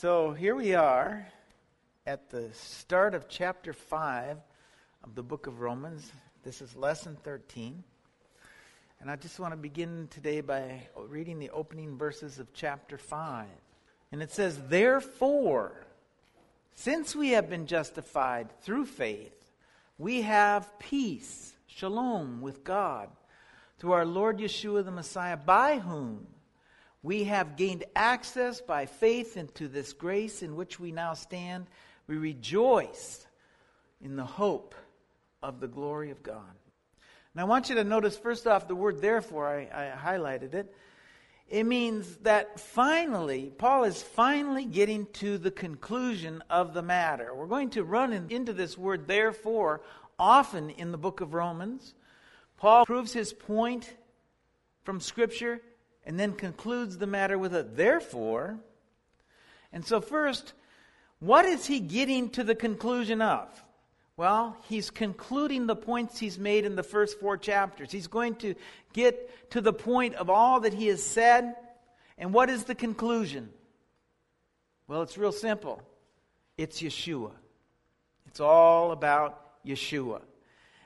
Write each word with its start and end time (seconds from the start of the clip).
So 0.00 0.32
here 0.32 0.54
we 0.54 0.74
are 0.74 1.26
at 2.06 2.30
the 2.30 2.48
start 2.54 3.14
of 3.14 3.28
chapter 3.28 3.74
5 3.74 4.38
of 5.04 5.14
the 5.14 5.22
book 5.22 5.46
of 5.46 5.60
Romans. 5.60 6.10
This 6.42 6.62
is 6.62 6.74
lesson 6.74 7.18
13. 7.22 7.84
And 8.98 9.10
I 9.10 9.16
just 9.16 9.38
want 9.38 9.52
to 9.52 9.58
begin 9.58 10.08
today 10.10 10.40
by 10.40 10.88
reading 10.96 11.38
the 11.38 11.50
opening 11.50 11.98
verses 11.98 12.38
of 12.38 12.54
chapter 12.54 12.96
5. 12.96 13.46
And 14.10 14.22
it 14.22 14.32
says, 14.32 14.58
Therefore, 14.68 15.86
since 16.74 17.14
we 17.14 17.32
have 17.32 17.50
been 17.50 17.66
justified 17.66 18.58
through 18.62 18.86
faith, 18.86 19.52
we 19.98 20.22
have 20.22 20.78
peace, 20.78 21.52
shalom, 21.66 22.40
with 22.40 22.64
God, 22.64 23.10
through 23.78 23.92
our 23.92 24.06
Lord 24.06 24.38
Yeshua 24.38 24.82
the 24.82 24.90
Messiah, 24.90 25.36
by 25.36 25.76
whom 25.76 26.26
we 27.02 27.24
have 27.24 27.56
gained 27.56 27.84
access 27.96 28.60
by 28.60 28.86
faith 28.86 29.36
into 29.36 29.68
this 29.68 29.92
grace 29.92 30.42
in 30.42 30.56
which 30.56 30.78
we 30.78 30.92
now 30.92 31.14
stand. 31.14 31.66
We 32.06 32.16
rejoice 32.16 33.26
in 34.02 34.16
the 34.16 34.24
hope 34.24 34.74
of 35.42 35.60
the 35.60 35.68
glory 35.68 36.10
of 36.10 36.22
God. 36.22 36.42
Now, 37.34 37.42
I 37.42 37.48
want 37.48 37.68
you 37.68 37.76
to 37.76 37.84
notice 37.84 38.18
first 38.18 38.46
off 38.46 38.68
the 38.68 38.74
word 38.74 39.00
therefore, 39.00 39.48
I, 39.48 39.68
I 39.72 39.96
highlighted 39.96 40.54
it. 40.54 40.74
It 41.48 41.64
means 41.64 42.16
that 42.18 42.60
finally, 42.60 43.50
Paul 43.56 43.84
is 43.84 44.02
finally 44.02 44.64
getting 44.64 45.06
to 45.14 45.38
the 45.38 45.50
conclusion 45.50 46.44
of 46.50 46.74
the 46.74 46.82
matter. 46.82 47.34
We're 47.34 47.46
going 47.46 47.70
to 47.70 47.82
run 47.82 48.12
in, 48.12 48.30
into 48.30 48.52
this 48.52 48.76
word 48.76 49.08
therefore 49.08 49.80
often 50.18 50.70
in 50.70 50.92
the 50.92 50.98
book 50.98 51.20
of 51.20 51.34
Romans. 51.34 51.94
Paul 52.56 52.84
proves 52.84 53.12
his 53.12 53.32
point 53.32 53.92
from 54.84 55.00
Scripture 55.00 55.60
and 56.10 56.18
then 56.18 56.32
concludes 56.32 56.98
the 56.98 57.06
matter 57.06 57.38
with 57.38 57.54
a 57.54 57.62
therefore. 57.62 58.58
And 59.72 59.86
so, 59.86 60.00
first, 60.00 60.54
what 61.20 61.44
is 61.44 61.66
he 61.66 61.78
getting 61.78 62.30
to 62.30 62.42
the 62.42 62.56
conclusion 62.56 63.22
of? 63.22 63.46
Well, 64.16 64.56
he's 64.68 64.90
concluding 64.90 65.68
the 65.68 65.76
points 65.76 66.18
he's 66.18 66.36
made 66.36 66.64
in 66.64 66.74
the 66.74 66.82
first 66.82 67.20
four 67.20 67.36
chapters. 67.36 67.92
He's 67.92 68.08
going 68.08 68.34
to 68.38 68.56
get 68.92 69.52
to 69.52 69.60
the 69.60 69.72
point 69.72 70.16
of 70.16 70.28
all 70.28 70.58
that 70.62 70.74
he 70.74 70.88
has 70.88 71.00
said. 71.00 71.54
And 72.18 72.34
what 72.34 72.50
is 72.50 72.64
the 72.64 72.74
conclusion? 72.74 73.48
Well, 74.88 75.02
it's 75.02 75.16
real 75.16 75.30
simple 75.30 75.80
it's 76.58 76.82
Yeshua. 76.82 77.30
It's 78.26 78.40
all 78.40 78.90
about 78.90 79.64
Yeshua. 79.64 80.22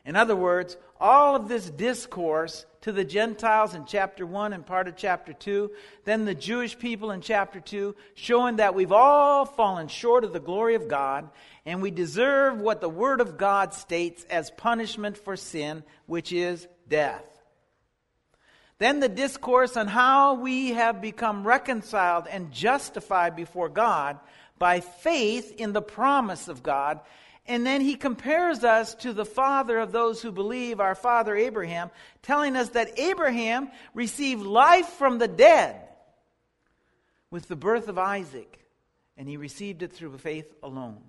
In 0.05 0.16
other 0.16 0.36
words, 0.36 0.77
all 1.00 1.34
of 1.34 1.48
this 1.48 1.69
discourse 1.70 2.66
to 2.83 2.92
the 2.92 3.05
Gentiles 3.05 3.74
in 3.74 3.86
chapter 3.86 4.27
1 4.27 4.52
and 4.52 4.66
part 4.66 4.86
of 4.86 4.96
chapter 4.96 5.33
2, 5.33 5.70
then 6.05 6.27
the 6.27 6.34
Jewish 6.34 6.78
people 6.78 7.11
in 7.11 7.22
chapter 7.22 7.58
2, 7.58 7.96
showing 8.14 8.56
that 8.56 8.74
we've 8.74 8.92
all 8.92 9.46
fallen 9.46 9.88
short 9.88 10.24
of 10.24 10.34
the 10.34 10.41
glory 10.41 10.74
of 10.74 10.88
God 10.88 11.30
and 11.64 11.80
we 11.80 11.91
deserve 11.91 12.61
what 12.61 12.83
the 12.83 12.88
Word 12.88 13.22
of 13.22 13.38
God 13.38 13.72
states 13.72 14.24
as 14.28 14.50
punishment 14.50 15.16
for 15.16 15.36
sin, 15.36 15.83
which 16.06 16.33
is 16.33 16.68
death. 16.89 17.24
Then 18.78 19.00
the 19.00 19.08
discourse 19.08 19.77
on 19.78 19.86
how 19.86 20.34
we 20.34 20.70
have 20.70 21.00
become 21.00 21.46
reconciled 21.46 22.27
and 22.27 22.52
justified 22.52 23.36
before 23.36 23.70
God 23.70 24.18
by 24.58 24.80
faith 24.80 25.55
in 25.58 25.72
the 25.72 25.83
promise 25.83 26.48
of 26.48 26.62
God 26.62 27.00
and 27.47 27.67
then 27.67 27.83
he 27.83 27.95
compares 27.95 28.64
us 28.64 28.95
to 28.97 29.12
the 29.12 29.27
father 29.27 29.78
of 29.78 29.92
those 29.92 30.23
who 30.23 30.33
believe, 30.33 30.81
our 30.81 30.95
father 30.95 31.37
Abraham, 31.37 31.91
telling 32.23 32.56
us 32.56 32.70
that 32.70 32.98
Abraham 32.98 33.70
received 33.92 34.42
life 34.42 34.86
from 34.86 35.19
the 35.19 35.28
dead 35.28 35.77
with 37.31 37.47
the 37.48 37.56
birth 37.56 37.89
of 37.89 37.98
Isaac, 37.98 38.61
and 39.19 39.28
he 39.28 39.36
received 39.36 39.83
it 39.83 39.92
through 39.92 40.17
faith 40.17 40.55
alone. 40.62 41.01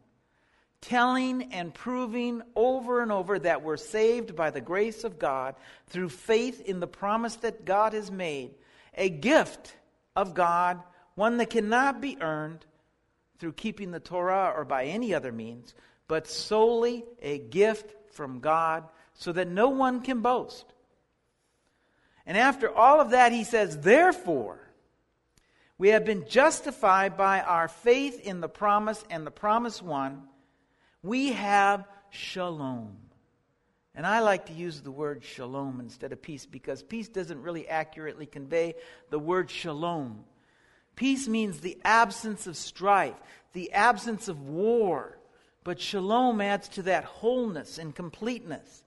Telling 0.82 1.54
and 1.54 1.74
proving 1.74 2.42
over 2.54 3.02
and 3.02 3.12
over 3.12 3.40
that 3.40 3.64
we're 3.64 3.78
saved 3.78 4.36
by 4.36 4.52
the 4.52 4.62
grace 4.62 5.04
of 5.04 5.18
God 5.18 5.56
through 5.88 6.10
faith 6.10 6.62
in 6.62 6.80
the 6.80 6.88
promise 6.88 7.38
that 7.38 7.64
God 7.64 7.94
has 7.94 8.12
made, 8.12 8.52
a 8.94 9.10
gift 9.10 9.74
of 10.16 10.34
God, 10.34 10.84
one 11.16 11.38
that 11.38 11.50
cannot 11.50 12.02
be 12.02 12.18
earned 12.20 12.66
through 13.40 13.54
keeping 13.54 13.92
the 13.92 14.00
Torah 14.00 14.54
or 14.56 14.66
by 14.66 14.86
any 14.86 15.14
other 15.14 15.32
means 15.32 15.74
but 16.08 16.28
solely 16.28 17.06
a 17.22 17.38
gift 17.38 17.94
from 18.14 18.40
God 18.40 18.84
so 19.14 19.32
that 19.32 19.48
no 19.48 19.70
one 19.70 20.02
can 20.02 20.22
boast. 20.22 20.66
And 22.26 22.38
after 22.38 22.74
all 22.74 23.00
of 23.00 23.12
that, 23.12 23.32
he 23.32 23.44
says, 23.44 23.80
Therefore, 23.80 24.60
we 25.78 25.90
have 25.90 26.06
been 26.06 26.28
justified 26.28 27.18
by 27.18 27.42
our 27.42 27.68
faith 27.68 28.20
in 28.22 28.42
the 28.42 28.50
promise 28.50 29.04
and 29.10 29.26
the 29.26 29.32
promise 29.32 29.82
one. 29.82 30.24
We 31.04 31.34
have 31.34 31.86
shalom. 32.10 32.98
And 33.94 34.06
I 34.06 34.20
like 34.20 34.48
to 34.48 34.54
use 34.54 34.82
the 34.82 34.92
word 34.92 35.24
shalom 35.24 35.80
instead 35.80 36.12
of 36.12 36.22
peace 36.22 36.46
because 36.46 36.84
peace 36.84 37.08
doesn't 37.08 37.42
really 37.42 37.68
accurately 37.68 38.26
convey 38.26 38.76
the 39.10 39.20
word 39.20 39.50
shalom. 39.50 40.26
Peace 40.96 41.28
means 41.28 41.60
the 41.60 41.78
absence 41.84 42.48
of 42.48 42.58
strife, 42.58 43.16
the 43.54 43.72
absence 43.72 44.28
of 44.28 44.48
war, 44.48 45.18
but 45.66 45.82
shalom 45.82 46.40
adds 46.42 46.70
to 46.70 46.84
that 46.84 47.04
wholeness 47.04 47.80
and 47.80 47.94
completeness. 47.94 48.84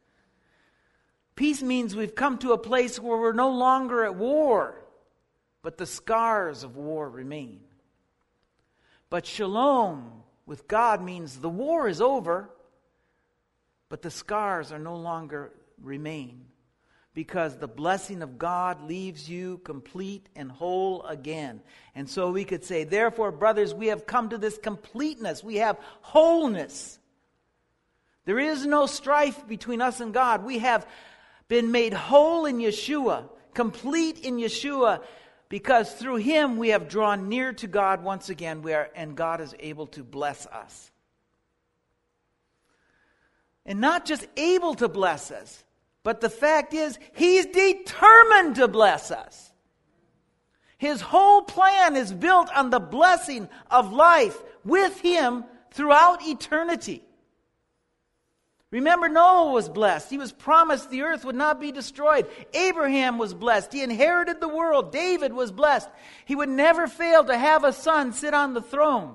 Peace 1.35 1.61
means 1.61 1.95
we've 1.95 2.15
come 2.15 2.39
to 2.39 2.53
a 2.53 2.59
place 2.59 3.01
where 3.01 3.19
we're 3.19 3.33
no 3.33 3.51
longer 3.51 4.05
at 4.05 4.15
war, 4.15 4.81
but 5.61 5.77
the 5.77 5.87
scars 5.87 6.63
of 6.63 6.77
war 6.77 7.11
remain. 7.11 7.61
But 9.11 9.27
shalom 9.27 10.23
with 10.47 10.69
God 10.69 11.03
means 11.03 11.41
the 11.41 11.49
war 11.49 11.89
is 11.89 12.01
over, 12.01 12.49
but 13.89 14.03
the 14.03 14.11
scars 14.11 14.71
are 14.71 14.79
no 14.79 14.97
longer 14.97 15.51
remain 15.83 16.45
because 17.19 17.57
the 17.57 17.67
blessing 17.67 18.23
of 18.23 18.39
God 18.39 18.81
leaves 18.87 19.29
you 19.29 19.59
complete 19.65 20.29
and 20.37 20.53
whole 20.53 21.03
again. 21.03 21.61
And 21.97 22.09
so 22.09 22.31
we 22.31 22.45
could 22.45 22.63
say, 22.63 22.85
therefore, 22.85 23.33
brothers, 23.33 23.75
we 23.75 23.89
have 23.89 24.07
come 24.07 24.29
to 24.29 24.39
this 24.39 24.57
completeness. 24.57 25.43
We 25.43 25.57
have 25.57 25.81
wholeness. 26.01 27.01
There 28.25 28.39
is 28.39 28.65
no 28.65 28.87
strife 28.87 29.49
between 29.49 29.83
us 29.83 29.99
and 29.99 30.15
God. 30.15 30.45
We 30.45 30.59
have 30.61 30.87
been 31.49 31.73
made 31.73 31.93
whole 31.93 32.47
in 32.47 32.59
Yeshua, 32.59 33.29
complete 33.53 34.21
in 34.21 34.37
Yeshua, 34.37 35.03
because 35.49 35.93
through 35.95 36.19
him 36.19 36.57
we 36.57 36.69
have 36.69 36.89
drawn 36.89 37.29
near 37.29 37.53
to 37.55 37.67
God 37.67 38.05
once 38.05 38.29
again, 38.29 38.65
are, 38.65 38.91
and 38.95 39.17
God 39.17 39.41
is 39.41 39.57
able 39.59 39.89
to 39.89 40.05
bless 40.05 40.47
us. 40.47 40.93
And 43.67 43.81
not 43.81 44.05
just 44.05 44.25
able 44.37 44.77
to 44.77 44.89
bless 44.89 45.33
us, 45.33 45.65
but 46.03 46.21
the 46.21 46.31
fact 46.31 46.75
is, 46.75 46.99
He's 47.13 47.47
determined 47.47 48.57
to 48.57 48.69
bless 48.69 49.11
us. 49.11 49.53
His 50.79 51.01
whole 51.01 51.43
plan 51.43 51.97
is 51.97 52.13
built 52.13 52.51
on 52.55 52.71
the 52.71 52.81
blessing 52.81 53.49
of 53.71 53.93
life 53.93 54.41
with 54.65 55.01
Him 55.01 55.45
throughout 55.73 56.27
eternity. 56.27 57.03
Remember, 58.71 59.09
Noah 59.09 59.51
was 59.51 59.69
blessed. 59.69 60.11
He 60.11 60.19
was 60.19 60.31
promised 60.31 60.91
the 60.91 61.03
earth 61.03 61.25
would 61.25 61.35
not 61.35 61.59
be 61.59 61.73
destroyed. 61.73 62.27
Abraham 62.53 63.17
was 63.17 63.33
blessed. 63.33 63.73
He 63.73 63.83
inherited 63.83 64.41
the 64.41 64.49
world. 64.49 64.93
David 64.93 65.33
was 65.33 65.51
blessed. 65.51 65.89
He 66.27 66.37
would 66.37 66.51
never 66.51 66.87
fail 66.87 67.25
to 67.25 67.37
have 67.37 67.65
a 67.65 67.73
son 67.73 68.13
sit 68.13 68.35
on 68.35 68.53
the 68.53 68.61
throne. 68.61 69.15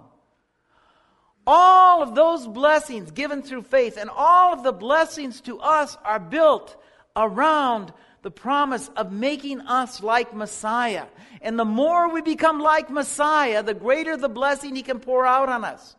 All 1.45 2.01
of 2.01 2.15
those 2.15 2.47
blessings 2.47 3.11
given 3.11 3.41
through 3.41 3.63
faith 3.63 3.97
and 3.97 4.09
all 4.09 4.53
of 4.53 4.63
the 4.63 4.71
blessings 4.71 5.41
to 5.41 5.59
us 5.59 5.97
are 6.03 6.19
built 6.19 6.75
around 7.15 7.93
the 8.21 8.31
promise 8.31 8.89
of 8.95 9.11
making 9.11 9.61
us 9.61 10.01
like 10.01 10.33
Messiah. 10.33 11.05
And 11.41 11.59
the 11.59 11.65
more 11.65 12.09
we 12.09 12.21
become 12.21 12.59
like 12.59 12.89
Messiah, 12.89 13.61
the 13.61 13.73
greater 13.73 14.15
the 14.15 14.29
blessing 14.29 14.75
He 14.75 14.81
can 14.81 14.99
pour 14.99 15.25
out 15.25 15.49
on 15.49 15.65
us. 15.65 15.95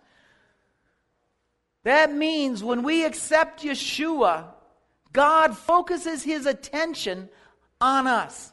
That 1.85 2.13
means 2.15 2.65
when 2.65 2.83
we 2.83 3.05
accept 3.05 3.63
Yeshua, 3.63 4.47
God 5.13 5.57
focuses 5.57 6.23
His 6.23 6.47
attention 6.47 7.29
on 7.81 8.07
us. 8.07 8.53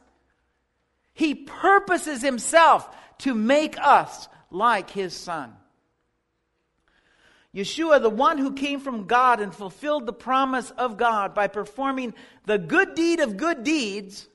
He 1.14 1.34
purposes 1.34 2.22
Himself 2.22 2.90
to 3.20 3.34
make 3.34 3.78
us 3.80 4.28
like 4.50 4.90
His 4.90 5.16
Son. 5.16 5.54
Yeshua, 7.56 8.02
the 8.02 8.10
one 8.10 8.38
who 8.38 8.54
came 8.54 8.80
from 8.80 9.08
God 9.08 9.42
and 9.42 9.54
fulfilled 9.54 10.06
the 10.06 10.14
promise 10.14 10.72
of 10.72 10.98
God 10.98 11.34
by 11.34 11.48
performing 11.48 12.14
the 12.46 12.58
good 12.58 12.96
deed 12.96 13.20
of 13.20 13.36
good 13.36 13.64
deeds, 13.64 14.28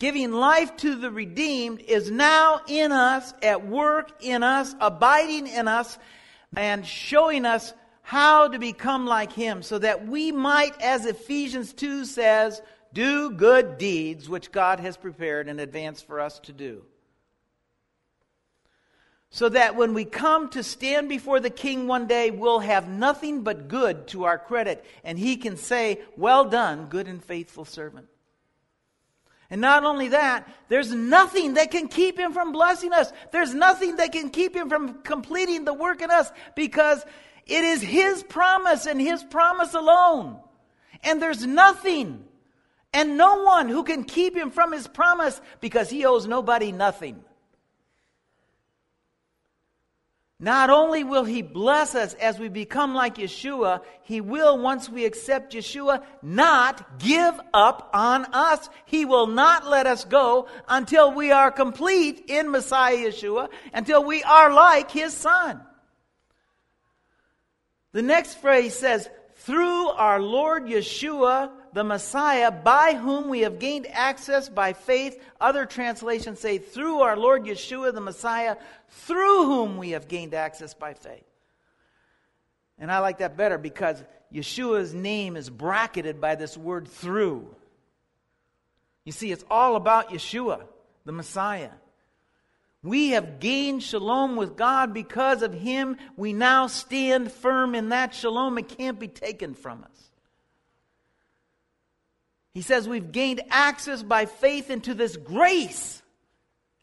giving 0.00 0.32
life 0.32 0.76
to 0.78 0.96
the 0.96 1.12
redeemed, 1.12 1.80
is 1.80 2.10
now 2.10 2.60
in 2.66 2.90
us, 2.90 3.32
at 3.40 3.66
work 3.66 4.10
in 4.20 4.42
us, 4.42 4.74
abiding 4.80 5.46
in 5.46 5.68
us, 5.68 5.96
and 6.56 6.84
showing 6.84 7.46
us 7.46 7.72
how 8.02 8.48
to 8.48 8.58
become 8.58 9.06
like 9.06 9.32
Him 9.32 9.62
so 9.62 9.78
that 9.78 10.08
we 10.08 10.32
might, 10.32 10.80
as 10.82 11.06
Ephesians 11.06 11.72
2 11.72 12.04
says, 12.04 12.60
do 12.92 13.30
good 13.30 13.78
deeds 13.78 14.28
which 14.28 14.50
God 14.50 14.80
has 14.80 14.96
prepared 14.96 15.48
in 15.48 15.60
advance 15.60 16.02
for 16.02 16.18
us 16.18 16.40
to 16.40 16.52
do. 16.52 16.82
So 19.34 19.48
that 19.48 19.76
when 19.76 19.94
we 19.94 20.04
come 20.04 20.50
to 20.50 20.62
stand 20.62 21.08
before 21.08 21.40
the 21.40 21.50
king 21.50 21.88
one 21.88 22.06
day, 22.06 22.30
we'll 22.30 22.58
have 22.58 22.86
nothing 22.86 23.42
but 23.42 23.66
good 23.66 24.06
to 24.08 24.24
our 24.24 24.38
credit, 24.38 24.84
and 25.02 25.18
he 25.18 25.38
can 25.38 25.56
say, 25.56 26.02
Well 26.18 26.44
done, 26.44 26.86
good 26.86 27.08
and 27.08 27.24
faithful 27.24 27.64
servant. 27.64 28.08
And 29.48 29.60
not 29.60 29.84
only 29.84 30.08
that, 30.08 30.46
there's 30.68 30.92
nothing 30.92 31.54
that 31.54 31.70
can 31.70 31.88
keep 31.88 32.18
him 32.18 32.34
from 32.34 32.52
blessing 32.52 32.92
us. 32.92 33.10
There's 33.32 33.54
nothing 33.54 33.96
that 33.96 34.12
can 34.12 34.28
keep 34.28 34.54
him 34.54 34.68
from 34.68 35.02
completing 35.02 35.64
the 35.64 35.74
work 35.74 36.02
in 36.02 36.10
us 36.10 36.30
because 36.54 37.04
it 37.46 37.64
is 37.64 37.80
his 37.80 38.22
promise 38.22 38.86
and 38.86 39.00
his 39.00 39.24
promise 39.24 39.72
alone. 39.72 40.38
And 41.02 41.20
there's 41.20 41.46
nothing 41.46 42.24
and 42.92 43.16
no 43.16 43.42
one 43.42 43.70
who 43.70 43.82
can 43.82 44.04
keep 44.04 44.36
him 44.36 44.50
from 44.50 44.72
his 44.72 44.86
promise 44.86 45.40
because 45.60 45.88
he 45.88 46.04
owes 46.04 46.26
nobody 46.26 46.70
nothing. 46.70 47.22
Not 50.42 50.70
only 50.70 51.04
will 51.04 51.22
he 51.22 51.40
bless 51.40 51.94
us 51.94 52.14
as 52.14 52.36
we 52.36 52.48
become 52.48 52.96
like 52.96 53.14
Yeshua, 53.14 53.80
he 54.02 54.20
will, 54.20 54.58
once 54.58 54.88
we 54.88 55.04
accept 55.04 55.52
Yeshua, 55.52 56.02
not 56.20 56.98
give 56.98 57.40
up 57.54 57.90
on 57.94 58.24
us. 58.34 58.68
He 58.84 59.04
will 59.04 59.28
not 59.28 59.68
let 59.68 59.86
us 59.86 60.04
go 60.04 60.48
until 60.66 61.12
we 61.12 61.30
are 61.30 61.52
complete 61.52 62.24
in 62.26 62.50
Messiah 62.50 62.96
Yeshua, 62.96 63.50
until 63.72 64.02
we 64.02 64.24
are 64.24 64.52
like 64.52 64.90
his 64.90 65.16
son. 65.16 65.60
The 67.92 68.02
next 68.02 68.34
phrase 68.34 68.74
says, 68.74 69.08
through 69.36 69.90
our 69.90 70.20
Lord 70.20 70.64
Yeshua, 70.64 71.52
the 71.72 71.84
Messiah, 71.84 72.50
by 72.50 72.94
whom 72.94 73.28
we 73.28 73.40
have 73.40 73.58
gained 73.58 73.86
access 73.90 74.48
by 74.48 74.72
faith. 74.72 75.22
Other 75.40 75.64
translations 75.66 76.40
say, 76.40 76.58
through 76.58 77.00
our 77.00 77.16
Lord 77.16 77.44
Yeshua, 77.44 77.94
the 77.94 78.00
Messiah, 78.00 78.56
through 78.88 79.44
whom 79.46 79.76
we 79.78 79.90
have 79.90 80.08
gained 80.08 80.34
access 80.34 80.74
by 80.74 80.94
faith. 80.94 81.24
And 82.78 82.90
I 82.90 82.98
like 82.98 83.18
that 83.18 83.36
better 83.36 83.58
because 83.58 84.02
Yeshua's 84.32 84.94
name 84.94 85.36
is 85.36 85.48
bracketed 85.50 86.20
by 86.20 86.34
this 86.34 86.56
word 86.56 86.88
through. 86.88 87.54
You 89.04 89.12
see, 89.12 89.32
it's 89.32 89.44
all 89.50 89.76
about 89.76 90.10
Yeshua, 90.10 90.62
the 91.04 91.12
Messiah. 91.12 91.70
We 92.82 93.10
have 93.10 93.38
gained 93.38 93.82
shalom 93.82 94.36
with 94.36 94.56
God 94.56 94.92
because 94.92 95.42
of 95.42 95.52
Him. 95.52 95.96
We 96.16 96.32
now 96.32 96.66
stand 96.66 97.30
firm 97.30 97.74
in 97.74 97.90
that 97.90 98.14
shalom. 98.14 98.58
It 98.58 98.68
can't 98.68 98.98
be 98.98 99.08
taken 99.08 99.54
from 99.54 99.84
us. 99.84 100.10
He 102.52 102.62
says 102.62 102.88
we've 102.88 103.12
gained 103.12 103.42
access 103.50 104.02
by 104.02 104.26
faith 104.26 104.70
into 104.70 104.94
this 104.94 105.16
grace 105.16 106.02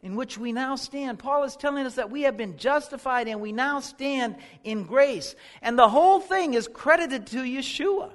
in 0.02 0.16
which 0.16 0.38
we 0.38 0.52
now 0.52 0.76
stand. 0.76 1.20
Paul 1.20 1.44
is 1.44 1.56
telling 1.56 1.86
us 1.86 1.96
that 1.96 2.10
we 2.10 2.24
have 2.24 2.38
been 2.38 2.58
justified 2.58 3.28
and 3.28 3.42
we 3.42 3.52
now 3.52 3.80
stand 3.80 4.38
in 4.64 4.84
grace. 4.84 5.36
And 5.62 5.78
the 5.78 5.90
whole 5.90 6.20
thing 6.20 6.54
is 6.54 6.68
credited 6.68 7.28
to 7.28 7.44
Yeshua. 7.44 8.14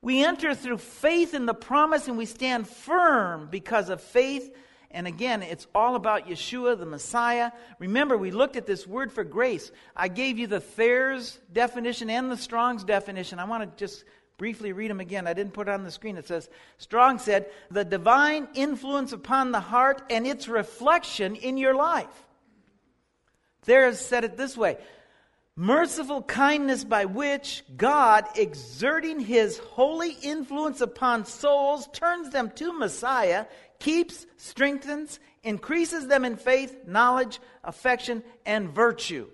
We 0.00 0.24
enter 0.24 0.54
through 0.54 0.78
faith 0.78 1.34
in 1.34 1.46
the 1.46 1.54
promise 1.54 2.08
and 2.08 2.16
we 2.16 2.26
stand 2.26 2.68
firm 2.68 3.48
because 3.50 3.88
of 3.88 4.00
faith. 4.00 4.54
And 4.90 5.06
again, 5.06 5.42
it's 5.42 5.66
all 5.74 5.94
about 5.94 6.26
Yeshua, 6.26 6.78
the 6.78 6.86
Messiah. 6.86 7.50
Remember, 7.78 8.16
we 8.16 8.30
looked 8.30 8.56
at 8.56 8.66
this 8.66 8.86
word 8.86 9.12
for 9.12 9.24
grace. 9.24 9.70
I 9.94 10.08
gave 10.08 10.38
you 10.38 10.46
the 10.46 10.60
Thayer's 10.60 11.38
definition 11.52 12.08
and 12.08 12.30
the 12.30 12.36
Strong's 12.36 12.84
definition. 12.84 13.38
I 13.38 13.44
want 13.44 13.62
to 13.64 13.84
just 13.84 14.04
briefly 14.38 14.72
read 14.72 14.90
them 14.90 15.00
again. 15.00 15.26
I 15.26 15.32
didn't 15.32 15.54
put 15.54 15.68
it 15.68 15.72
on 15.72 15.84
the 15.84 15.90
screen. 15.90 16.16
It 16.16 16.28
says, 16.28 16.48
Strong 16.78 17.20
said, 17.20 17.46
the 17.70 17.84
divine 17.84 18.48
influence 18.54 19.12
upon 19.12 19.52
the 19.52 19.60
heart 19.60 20.02
and 20.10 20.26
its 20.26 20.48
reflection 20.48 21.36
in 21.36 21.56
your 21.56 21.74
life. 21.74 22.26
Thayer 23.62 23.92
said 23.94 24.24
it 24.24 24.36
this 24.36 24.56
way 24.56 24.78
merciful 25.56 26.22
kindness 26.22 26.84
by 26.84 27.06
which 27.06 27.64
God, 27.76 28.26
exerting 28.36 29.18
his 29.18 29.58
holy 29.58 30.10
influence 30.22 30.82
upon 30.82 31.24
souls, 31.24 31.88
turns 31.92 32.30
them 32.30 32.50
to 32.56 32.78
Messiah, 32.78 33.46
keeps, 33.78 34.26
strengthens, 34.36 35.18
increases 35.42 36.06
them 36.06 36.24
in 36.24 36.36
faith, 36.36 36.86
knowledge, 36.86 37.40
affection, 37.64 38.22
and 38.44 38.68
virtue. 38.68 39.28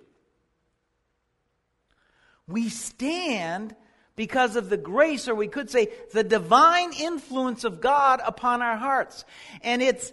We 2.46 2.68
stand 2.68 3.74
because 4.16 4.56
of 4.56 4.68
the 4.68 4.76
grace, 4.76 5.28
or 5.28 5.34
we 5.34 5.48
could 5.48 5.70
say 5.70 5.88
the 6.12 6.24
divine 6.24 6.92
influence 6.92 7.64
of 7.64 7.80
God 7.80 8.20
upon 8.24 8.62
our 8.62 8.76
hearts. 8.76 9.24
And 9.62 9.82
it's 9.82 10.12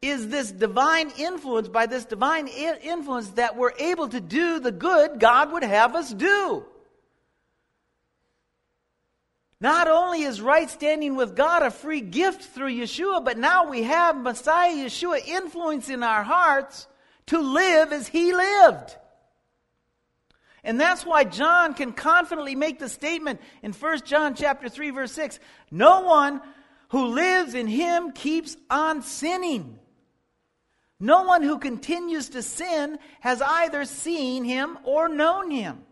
is 0.00 0.28
this 0.28 0.52
divine 0.52 1.10
influence, 1.18 1.66
by 1.66 1.86
this 1.86 2.04
divine 2.04 2.46
influence, 2.46 3.30
that 3.30 3.56
we're 3.56 3.72
able 3.78 4.08
to 4.08 4.20
do 4.20 4.60
the 4.60 4.70
good 4.70 5.18
God 5.18 5.52
would 5.52 5.64
have 5.64 5.96
us 5.96 6.12
do. 6.12 6.64
Not 9.60 9.88
only 9.88 10.22
is 10.22 10.40
right 10.40 10.70
standing 10.70 11.16
with 11.16 11.34
God 11.34 11.64
a 11.64 11.72
free 11.72 12.00
gift 12.00 12.44
through 12.44 12.70
Yeshua, 12.70 13.24
but 13.24 13.38
now 13.38 13.68
we 13.68 13.82
have 13.82 14.16
Messiah 14.16 14.72
Yeshua 14.72 15.26
influence 15.26 15.88
in 15.88 16.04
our 16.04 16.22
hearts 16.22 16.86
to 17.26 17.40
live 17.40 17.92
as 17.92 18.06
he 18.06 18.32
lived. 18.32 18.96
And 20.64 20.80
that's 20.80 21.06
why 21.06 21.24
John 21.24 21.74
can 21.74 21.92
confidently 21.92 22.54
make 22.54 22.78
the 22.78 22.88
statement 22.88 23.40
in 23.62 23.72
1 23.72 24.00
John 24.04 24.34
chapter 24.34 24.68
3 24.68 24.90
verse 24.90 25.12
6, 25.12 25.38
no 25.70 26.00
one 26.00 26.40
who 26.88 27.06
lives 27.06 27.54
in 27.54 27.66
him 27.66 28.12
keeps 28.12 28.56
on 28.70 29.02
sinning. 29.02 29.78
No 31.00 31.22
one 31.22 31.42
who 31.42 31.58
continues 31.58 32.30
to 32.30 32.42
sin 32.42 32.98
has 33.20 33.40
either 33.40 33.84
seen 33.84 34.44
him 34.44 34.78
or 34.84 35.08
known 35.08 35.50
him. 35.50 35.84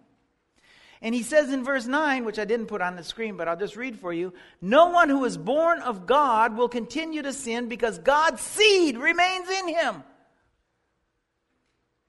And 1.03 1.15
he 1.15 1.23
says 1.23 1.53
in 1.53 1.63
verse 1.63 1.87
9, 1.87 2.25
which 2.25 2.39
I 2.39 2.45
didn't 2.45 2.67
put 2.67 2.81
on 2.81 2.97
the 2.97 3.05
screen, 3.05 3.37
but 3.37 3.47
I'll 3.47 3.57
just 3.57 3.77
read 3.77 3.99
for 3.99 4.13
you 4.13 4.33
No 4.61 4.87
one 4.87 5.09
who 5.09 5.25
is 5.25 5.37
born 5.37 5.81
of 5.81 6.07
God 6.07 6.57
will 6.57 6.69
continue 6.69 7.23
to 7.23 7.33
sin 7.33 7.69
because 7.69 7.99
God's 7.99 8.41
seed 8.41 8.97
remains 8.97 9.49
in 9.49 9.69
him. 9.69 10.03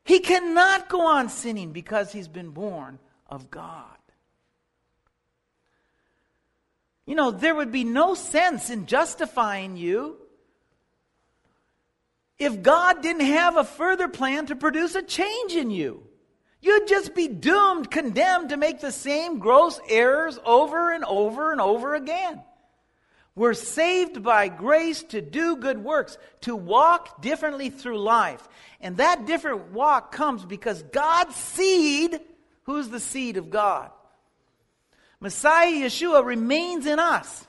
He 0.07 0.19
cannot 0.19 0.87
go 0.87 1.05
on 1.05 1.27
sinning 1.27 1.73
because 1.73 2.13
he's 2.13 2.29
been 2.29 2.51
born 2.51 2.97
of 3.29 3.51
God. 3.51 3.83
You 7.05 7.15
know, 7.15 7.29
there 7.29 7.53
would 7.53 7.73
be 7.73 7.83
no 7.83 8.13
sense 8.15 8.69
in 8.69 8.85
justifying 8.85 9.75
you 9.75 10.15
if 12.39 12.61
God 12.61 13.01
didn't 13.01 13.25
have 13.25 13.57
a 13.57 13.65
further 13.65 14.07
plan 14.07 14.45
to 14.45 14.55
produce 14.55 14.95
a 14.95 15.01
change 15.01 15.53
in 15.53 15.71
you. 15.71 16.03
You'd 16.61 16.87
just 16.87 17.13
be 17.13 17.27
doomed, 17.27 17.91
condemned 17.91 18.49
to 18.49 18.57
make 18.57 18.79
the 18.79 18.93
same 18.93 19.39
gross 19.39 19.77
errors 19.89 20.39
over 20.45 20.93
and 20.93 21.03
over 21.03 21.51
and 21.51 21.59
over 21.59 21.95
again. 21.95 22.41
We're 23.37 23.53
saved 23.53 24.23
by 24.23 24.47
grace 24.47 25.03
to 25.09 25.21
do 25.21 25.57
good 25.57 25.83
works, 25.83 26.17
to 26.41 26.55
walk 26.55 27.21
differently 27.21 27.69
through 27.69 27.99
life. 27.99 28.49
And 28.81 28.97
that 28.97 29.27
different 29.27 29.73
walk 29.73 30.11
comes 30.11 30.43
because 30.43 30.81
God's 30.81 31.35
seed, 31.35 32.19
who's 32.63 32.89
the 32.89 32.99
seed 32.99 33.37
of 33.37 33.51
God? 33.51 33.91
Messiah 35.19 35.71
Yeshua 35.71 36.25
remains 36.25 36.87
in 36.87 36.97
us. 36.97 37.45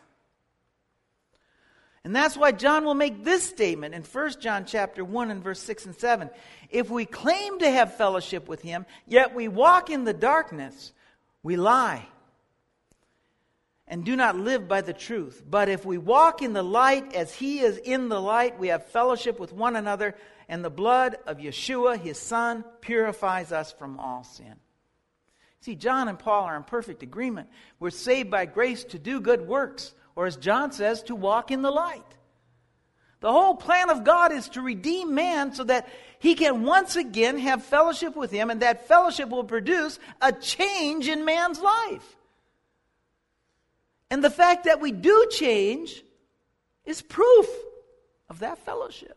And 2.04 2.14
that's 2.14 2.37
why 2.37 2.52
John 2.52 2.85
will 2.85 2.92
make 2.92 3.25
this 3.25 3.49
statement 3.49 3.95
in 3.95 4.02
1 4.02 4.40
John 4.40 4.66
chapter 4.66 5.02
1 5.02 5.30
and 5.30 5.42
verse 5.42 5.62
6 5.62 5.87
and 5.87 5.97
7. 5.97 6.28
If 6.68 6.90
we 6.90 7.07
claim 7.07 7.61
to 7.61 7.71
have 7.71 7.97
fellowship 7.97 8.47
with 8.47 8.61
him, 8.61 8.85
yet 9.07 9.35
we 9.35 9.49
walk 9.49 9.88
in 9.88 10.04
the 10.04 10.12
darkness, 10.12 10.92
we 11.42 11.57
lie 11.57 12.07
and 13.88 14.04
do 14.04 14.14
not 14.14 14.37
live 14.37 14.68
by 14.68 14.83
the 14.83 14.92
truth. 14.92 15.42
But 15.49 15.68
if 15.68 15.85
we 15.85 15.99
walk 15.99 16.42
in 16.42 16.52
the 16.52 16.62
light 16.62 17.14
as 17.14 17.35
he 17.35 17.61
is 17.61 17.78
in 17.78 18.09
the 18.09 18.21
light, 18.21 18.59
we 18.59 18.68
have 18.68 18.87
fellowship 18.87 19.40
with 19.40 19.52
one 19.52 19.76
another, 19.76 20.14
and 20.49 20.64
the 20.64 20.71
blood 20.71 21.16
of 21.26 21.38
Yeshua, 21.38 21.99
his 21.99 22.18
son, 22.18 22.64
purifies 22.80 23.50
us 23.50 23.73
from 23.73 23.99
all 23.99 24.25
sin. 24.25 24.54
See, 25.61 25.75
John 25.75 26.09
and 26.09 26.18
Paul 26.18 26.45
are 26.45 26.57
in 26.57 26.62
perfect 26.62 27.02
agreement. 27.02 27.49
We're 27.80 27.90
saved 27.90 28.30
by 28.30 28.47
grace 28.47 28.85
to 28.85 28.99
do 28.99 29.21
good 29.21 29.49
works, 29.49 29.95
or 30.14 30.26
as 30.26 30.37
John 30.37 30.71
says, 30.71 31.02
to 31.04 31.14
walk 31.14 31.50
in 31.50 31.62
the 31.62 31.71
light. 31.71 32.04
The 33.21 33.33
whole 33.33 33.57
plan 33.57 33.90
of 33.90 34.04
God 34.04 34.33
is 34.33 34.49
to 34.50 34.61
redeem 34.61 35.14
man 35.14 35.52
so 35.52 35.64
that 35.64 35.88
he 36.21 36.35
can 36.37 36.62
once 36.62 36.95
again 36.95 37.38
have 37.38 37.64
fellowship 37.64 38.14
with 38.14 38.30
him, 38.30 38.50
and 38.50 38.62
that 38.62 38.87
fellowship 38.87 39.28
will 39.30 39.45
produce 39.45 39.99
a 40.21 40.33
change 40.33 41.09
in 41.09 41.25
man's 41.25 41.59
life. 41.59 42.16
And 44.10 44.24
the 44.24 44.30
fact 44.30 44.64
that 44.64 44.80
we 44.80 44.92
do 44.92 45.26
change 45.30 46.02
is 46.84 47.02
proof 47.02 47.46
of 48.28 48.40
that 48.40 48.58
fellowship. 48.58 49.16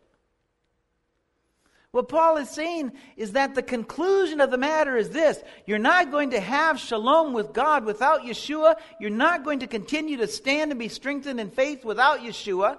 What 1.92 2.08
Paul 2.08 2.38
is 2.38 2.48
saying 2.48 2.92
is 3.16 3.32
that 3.32 3.54
the 3.54 3.62
conclusion 3.62 4.40
of 4.40 4.50
the 4.50 4.56
matter 4.56 4.96
is 4.96 5.10
this 5.10 5.42
you're 5.66 5.78
not 5.78 6.10
going 6.10 6.30
to 6.30 6.40
have 6.40 6.80
shalom 6.80 7.34
with 7.34 7.52
God 7.52 7.84
without 7.84 8.22
Yeshua. 8.22 8.76
You're 8.98 9.10
not 9.10 9.44
going 9.44 9.60
to 9.60 9.66
continue 9.66 10.16
to 10.18 10.26
stand 10.26 10.70
and 10.70 10.78
be 10.78 10.88
strengthened 10.88 11.38
in 11.38 11.50
faith 11.50 11.84
without 11.84 12.20
Yeshua. 12.20 12.78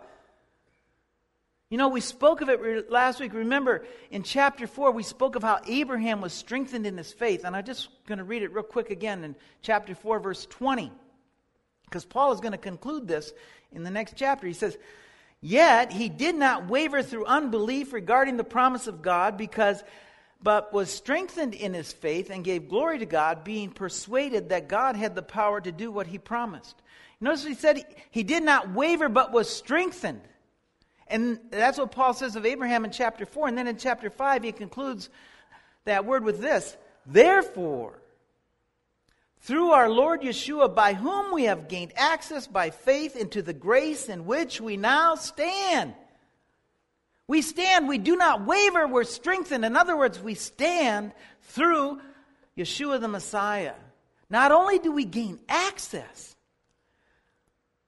You 1.69 1.77
know, 1.77 1.89
we 1.89 2.01
spoke 2.01 2.41
of 2.41 2.49
it 2.49 2.91
last 2.91 3.19
week. 3.19 3.33
Remember, 3.33 3.83
in 4.11 4.21
chapter 4.21 4.67
4, 4.67 4.91
we 4.91 5.01
spoke 5.01 5.35
of 5.35 5.41
how 5.41 5.59
Abraham 5.67 6.21
was 6.21 6.33
strengthened 6.33 6.85
in 6.85 6.97
his 6.97 7.11
faith. 7.11 7.45
And 7.45 7.55
I'm 7.55 7.65
just 7.65 7.89
going 8.05 8.19
to 8.19 8.23
read 8.23 8.43
it 8.43 8.53
real 8.53 8.63
quick 8.63 8.91
again 8.91 9.23
in 9.23 9.35
chapter 9.63 9.95
4, 9.95 10.19
verse 10.19 10.45
20. 10.47 10.91
Because 11.93 12.05
Paul 12.05 12.33
is 12.33 12.39
going 12.39 12.53
to 12.53 12.57
conclude 12.57 13.07
this 13.07 13.31
in 13.71 13.83
the 13.83 13.91
next 13.91 14.15
chapter. 14.15 14.47
He 14.47 14.53
says, 14.53 14.75
Yet 15.41 15.91
he 15.91 16.09
did 16.09 16.33
not 16.33 16.67
waver 16.67 17.03
through 17.03 17.25
unbelief 17.25 17.93
regarding 17.93 18.35
the 18.35 18.43
promise 18.43 18.87
of 18.87 19.03
God, 19.03 19.37
because 19.37 19.83
but 20.41 20.73
was 20.73 20.89
strengthened 20.89 21.53
in 21.53 21.75
his 21.75 21.93
faith 21.93 22.31
and 22.31 22.43
gave 22.43 22.67
glory 22.67 22.97
to 22.97 23.05
God, 23.05 23.43
being 23.43 23.69
persuaded 23.69 24.49
that 24.49 24.67
God 24.67 24.95
had 24.95 25.13
the 25.13 25.21
power 25.21 25.61
to 25.61 25.71
do 25.71 25.91
what 25.91 26.07
he 26.07 26.17
promised. 26.17 26.81
Notice 27.21 27.45
he 27.45 27.53
said 27.53 27.85
he, 28.09 28.23
did 28.23 28.41
not 28.41 28.73
waver, 28.73 29.07
but 29.07 29.31
was 29.31 29.47
strengthened. 29.47 30.21
And 31.07 31.39
that's 31.51 31.77
what 31.77 31.91
Paul 31.91 32.15
says 32.15 32.35
of 32.35 32.47
Abraham 32.47 32.85
in 32.85 32.91
chapter 32.91 33.27
4. 33.27 33.49
And 33.49 33.57
then 33.57 33.67
in 33.67 33.77
chapter 33.77 34.09
5, 34.09 34.41
he 34.41 34.51
concludes 34.51 35.11
that 35.85 36.05
word 36.05 36.23
with 36.23 36.41
this 36.41 36.75
Therefore, 37.05 37.99
through 39.43 39.71
our 39.71 39.89
Lord 39.89 40.21
Yeshua, 40.21 40.73
by 40.73 40.93
whom 40.93 41.33
we 41.33 41.43
have 41.43 41.67
gained 41.67 41.91
access 41.97 42.47
by 42.47 42.69
faith 42.69 43.17
into 43.17 43.41
the 43.41 43.53
grace 43.53 44.07
in 44.07 44.25
which 44.25 44.61
we 44.61 44.77
now 44.77 45.15
stand. 45.15 45.93
We 47.27 47.41
stand, 47.41 47.89
we 47.89 47.97
do 47.97 48.15
not 48.15 48.45
waver, 48.45 48.87
we're 48.87 49.03
strengthened. 49.03 49.65
In 49.65 49.75
other 49.75 49.97
words, 49.97 50.19
we 50.19 50.33
stand 50.33 51.11
through 51.41 51.99
Yeshua 52.57 53.01
the 53.01 53.09
Messiah. 53.09 53.73
Not 54.29 54.53
only 54.53 54.79
do 54.79 54.93
we 54.93 55.03
gain 55.03 55.39
access, 55.49 56.37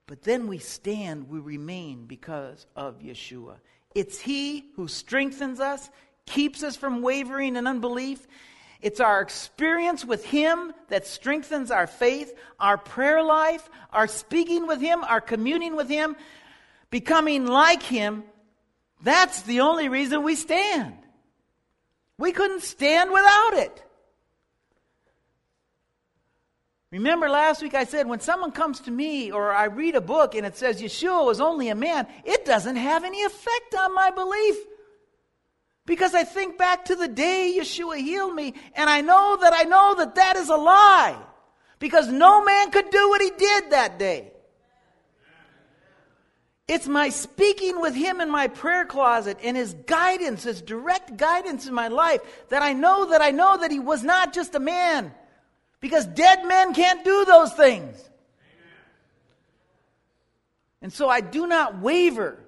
but 0.08 0.24
then 0.24 0.48
we 0.48 0.58
stand, 0.58 1.30
we 1.30 1.40
remain 1.40 2.06
because 2.06 2.66
of 2.76 3.00
Yeshua. 3.00 3.56
It's 3.94 4.20
He 4.20 4.66
who 4.76 4.90
strengthens 4.90 5.62
us, 5.62 5.90
keeps 6.26 6.64
us 6.64 6.76
from 6.76 7.02
wavering 7.02 7.56
and 7.56 7.66
unbelief. 7.66 8.28
It's 8.82 9.00
our 9.00 9.22
experience 9.22 10.05
with 10.05 10.25
Him 10.25 10.74
that 10.89 11.08
strengthens 11.08 11.72
our 11.72 11.88
faith, 11.88 12.34
our 12.60 12.77
prayer 12.77 13.24
life, 13.24 13.70
our 13.91 14.08
speaking 14.08 14.67
with 14.67 14.82
Him, 14.82 15.03
our 15.03 15.22
communing 15.22 15.75
with 15.75 15.89
Him, 15.89 16.15
becoming 16.89 17.48
like 17.48 17.84
Him. 17.84 18.24
That's 19.01 19.41
the 19.41 19.62
only 19.62 19.89
reason 19.89 20.24
we 20.24 20.36
stand. 20.36 20.96
We 22.17 22.32
couldn't 22.32 22.62
stand 22.62 23.12
without 23.12 23.53
it. 23.53 23.84
Remember 26.91 27.27
last 27.27 27.62
week 27.62 27.74
I 27.74 27.84
said 27.84 28.08
when 28.08 28.22
someone 28.22 28.51
comes 28.51 28.79
to 28.82 28.91
me 28.91 29.32
or 29.32 29.51
I 29.51 29.65
read 29.65 29.96
a 29.96 30.01
book 30.01 30.34
and 30.34 30.46
it 30.46 30.55
says 30.55 30.82
Yeshua 30.82 31.25
was 31.25 31.41
only 31.41 31.67
a 31.67 31.75
man, 31.75 32.08
it 32.24 32.46
doesn't 32.46 32.77
have 32.77 33.03
any 33.03 33.22
effect 33.24 33.75
on 33.77 33.94
my 33.94 34.12
belief. 34.12 34.55
Because 35.86 36.15
I 36.15 36.24
think 36.24 36.58
back 36.58 36.86
to 36.86 36.96
the 36.96 37.08
day 37.08 37.56
Yeshua 37.58 37.98
healed 37.98 38.34
me 38.34 38.54
and 38.75 38.89
I 38.89 39.01
know 39.01 39.38
that 39.42 39.54
I 39.54 39.63
know 39.63 39.96
that 39.96 40.15
that 40.15 40.36
is 40.36 40.50
a 40.50 40.56
lie. 40.56 41.18
Because 41.77 42.08
no 42.08 42.44
man 42.44 42.72
could 42.72 42.89
do 42.89 43.10
what 43.10 43.22
he 43.22 43.32
did 43.38 43.72
that 43.72 44.00
day. 44.00 44.32
It's 46.68 46.88
my 46.88 47.10
speaking 47.10 47.80
with 47.80 47.94
him 47.94 48.22
in 48.22 48.30
my 48.30 48.48
prayer 48.48 48.86
closet 48.86 49.38
and 49.44 49.56
his 49.56 49.75
guidance, 49.86 50.44
his 50.44 50.63
direct 50.63 51.15
guidance 51.15 51.68
in 51.68 51.75
my 51.75 51.89
life 51.89 52.22
that 52.50 52.63
I 52.63 52.74
know 52.74 53.12
that 53.12 53.22
I 53.22 53.30
know 53.30 53.58
that 53.58 53.70
he 53.70 53.77
was 53.77 54.04
not 54.04 54.34
just 54.34 54.56
a 54.56 54.60
man 54.60 55.13
because 55.80 56.08
dead 56.08 56.44
men 56.46 56.74
can't 56.74 57.04
do 57.04 57.25
those 57.25 57.54
things. 57.54 58.10
And 60.82 60.92
so 60.92 61.08
I 61.08 61.22
do 61.22 61.46
not 61.46 61.80
waver 61.80 62.39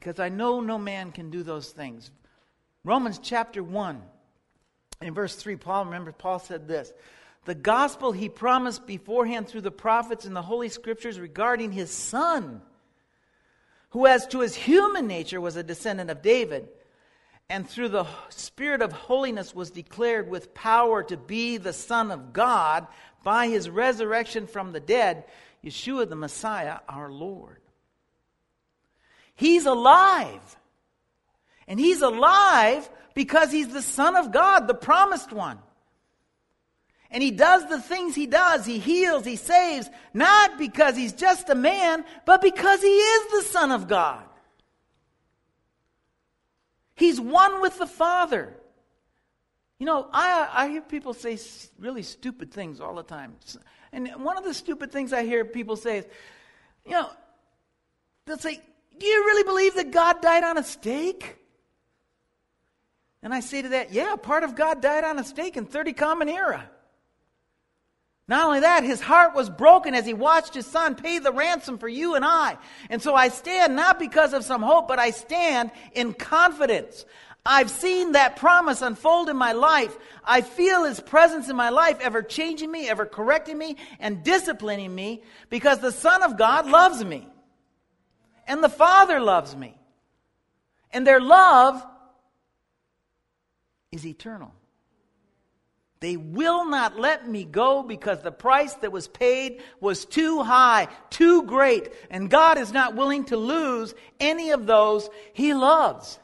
because 0.00 0.18
I 0.18 0.30
know 0.30 0.60
no 0.60 0.78
man 0.78 1.12
can 1.12 1.30
do 1.30 1.42
those 1.42 1.70
things. 1.70 2.10
Romans 2.84 3.20
chapter 3.22 3.62
1, 3.62 4.02
in 5.02 5.14
verse 5.14 5.36
3, 5.36 5.56
Paul, 5.56 5.84
remember, 5.84 6.10
Paul 6.10 6.38
said 6.38 6.66
this 6.66 6.92
The 7.44 7.54
gospel 7.54 8.12
he 8.12 8.30
promised 8.30 8.86
beforehand 8.86 9.46
through 9.46 9.60
the 9.60 9.70
prophets 9.70 10.24
and 10.24 10.34
the 10.34 10.42
Holy 10.42 10.70
Scriptures 10.70 11.20
regarding 11.20 11.72
his 11.72 11.90
son, 11.90 12.62
who 13.90 14.06
as 14.06 14.26
to 14.28 14.40
his 14.40 14.54
human 14.54 15.06
nature 15.06 15.40
was 15.40 15.56
a 15.56 15.62
descendant 15.62 16.10
of 16.10 16.22
David 16.22 16.68
and 17.50 17.68
through 17.68 17.88
the 17.88 18.06
Spirit 18.28 18.80
of 18.80 18.92
holiness 18.92 19.54
was 19.54 19.72
declared 19.72 20.30
with 20.30 20.54
power 20.54 21.02
to 21.02 21.16
be 21.16 21.56
the 21.56 21.72
Son 21.72 22.12
of 22.12 22.32
God 22.32 22.86
by 23.24 23.48
his 23.48 23.68
resurrection 23.68 24.46
from 24.46 24.72
the 24.72 24.80
dead, 24.80 25.24
Yeshua 25.62 26.08
the 26.08 26.16
Messiah, 26.16 26.78
our 26.88 27.10
Lord. 27.10 27.59
He's 29.40 29.64
alive. 29.64 30.58
And 31.66 31.80
he's 31.80 32.02
alive 32.02 32.86
because 33.14 33.50
he's 33.50 33.68
the 33.68 33.80
Son 33.80 34.14
of 34.14 34.32
God, 34.32 34.66
the 34.66 34.74
promised 34.74 35.32
one. 35.32 35.58
And 37.10 37.22
he 37.22 37.30
does 37.30 37.66
the 37.66 37.80
things 37.80 38.14
he 38.14 38.26
does. 38.26 38.66
He 38.66 38.78
heals, 38.78 39.24
he 39.24 39.36
saves, 39.36 39.88
not 40.12 40.58
because 40.58 40.94
he's 40.94 41.14
just 41.14 41.48
a 41.48 41.54
man, 41.54 42.04
but 42.26 42.42
because 42.42 42.82
he 42.82 42.88
is 42.88 43.32
the 43.32 43.50
Son 43.50 43.72
of 43.72 43.88
God. 43.88 44.22
He's 46.94 47.18
one 47.18 47.62
with 47.62 47.78
the 47.78 47.86
Father. 47.86 48.52
You 49.78 49.86
know, 49.86 50.06
I, 50.12 50.50
I 50.52 50.68
hear 50.68 50.82
people 50.82 51.14
say 51.14 51.38
really 51.78 52.02
stupid 52.02 52.52
things 52.52 52.78
all 52.78 52.94
the 52.94 53.02
time. 53.02 53.36
And 53.90 54.06
one 54.22 54.36
of 54.36 54.44
the 54.44 54.52
stupid 54.52 54.92
things 54.92 55.14
I 55.14 55.24
hear 55.24 55.46
people 55.46 55.76
say 55.76 56.00
is, 56.00 56.04
you 56.84 56.92
know, 56.92 57.08
they'll 58.26 58.36
say, 58.36 58.60
Do 59.00 59.06
you 59.06 59.24
really 59.24 59.44
believe 59.44 59.74
that 59.76 59.90
God 59.90 60.20
died 60.20 60.44
on 60.44 60.58
a 60.58 60.62
stake? 60.62 61.38
And 63.22 63.34
I 63.34 63.40
say 63.40 63.62
to 63.62 63.70
that, 63.70 63.92
Yeah, 63.92 64.14
part 64.16 64.44
of 64.44 64.54
God 64.54 64.82
died 64.82 65.04
on 65.04 65.18
a 65.18 65.24
stake 65.24 65.56
in 65.56 65.64
30 65.64 65.94
Common 65.94 66.28
Era. 66.28 66.70
Not 68.28 68.46
only 68.46 68.60
that, 68.60 68.84
his 68.84 69.00
heart 69.00 69.34
was 69.34 69.50
broken 69.50 69.94
as 69.94 70.06
he 70.06 70.14
watched 70.14 70.54
his 70.54 70.66
son 70.66 70.94
pay 70.94 71.18
the 71.18 71.32
ransom 71.32 71.78
for 71.78 71.88
you 71.88 72.14
and 72.14 72.24
I. 72.24 72.58
And 72.88 73.02
so 73.02 73.14
I 73.14 73.28
stand 73.28 73.74
not 73.74 73.98
because 73.98 74.34
of 74.34 74.44
some 74.44 74.62
hope, 74.62 74.86
but 74.86 75.00
I 75.00 75.10
stand 75.10 75.72
in 75.94 76.12
confidence. 76.12 77.04
I've 77.44 77.70
seen 77.70 78.12
that 78.12 78.36
promise 78.36 78.82
unfold 78.82 79.30
in 79.30 79.36
my 79.36 79.52
life. 79.52 79.96
I 80.22 80.42
feel 80.42 80.84
his 80.84 81.00
presence 81.00 81.48
in 81.48 81.56
my 81.56 81.70
life 81.70 81.98
ever 82.00 82.22
changing 82.22 82.70
me, 82.70 82.88
ever 82.88 83.06
correcting 83.06 83.56
me, 83.56 83.76
and 83.98 84.22
disciplining 84.22 84.94
me 84.94 85.22
because 85.48 85.78
the 85.78 85.90
Son 85.90 86.22
of 86.22 86.36
God 86.36 86.66
loves 86.68 87.02
me. 87.02 87.29
And 88.50 88.64
the 88.64 88.68
Father 88.68 89.20
loves 89.20 89.54
me. 89.54 89.78
And 90.92 91.06
their 91.06 91.20
love 91.20 91.86
is 93.92 94.04
eternal. 94.04 94.52
They 96.00 96.16
will 96.16 96.64
not 96.64 96.98
let 96.98 97.28
me 97.28 97.44
go 97.44 97.84
because 97.84 98.22
the 98.22 98.32
price 98.32 98.74
that 98.74 98.90
was 98.90 99.06
paid 99.06 99.62
was 99.78 100.04
too 100.04 100.42
high, 100.42 100.88
too 101.10 101.44
great, 101.44 101.92
and 102.10 102.28
God 102.28 102.58
is 102.58 102.72
not 102.72 102.96
willing 102.96 103.24
to 103.26 103.36
lose 103.36 103.94
any 104.18 104.50
of 104.50 104.66
those 104.66 105.08
He 105.32 105.54
loves. 105.54 106.18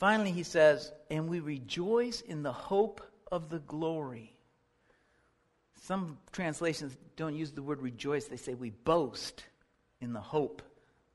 Finally, 0.00 0.32
he 0.32 0.42
says, 0.42 0.92
and 1.08 1.28
we 1.28 1.38
rejoice 1.38 2.20
in 2.20 2.42
the 2.42 2.52
hope 2.52 3.00
of 3.30 3.48
the 3.48 3.60
glory. 3.60 4.31
Some 5.82 6.18
translations 6.30 6.96
don't 7.16 7.34
use 7.34 7.50
the 7.50 7.62
word 7.62 7.82
rejoice, 7.82 8.26
they 8.26 8.36
say 8.36 8.54
we 8.54 8.70
boast 8.70 9.44
in 10.00 10.12
the 10.12 10.20
hope 10.20 10.62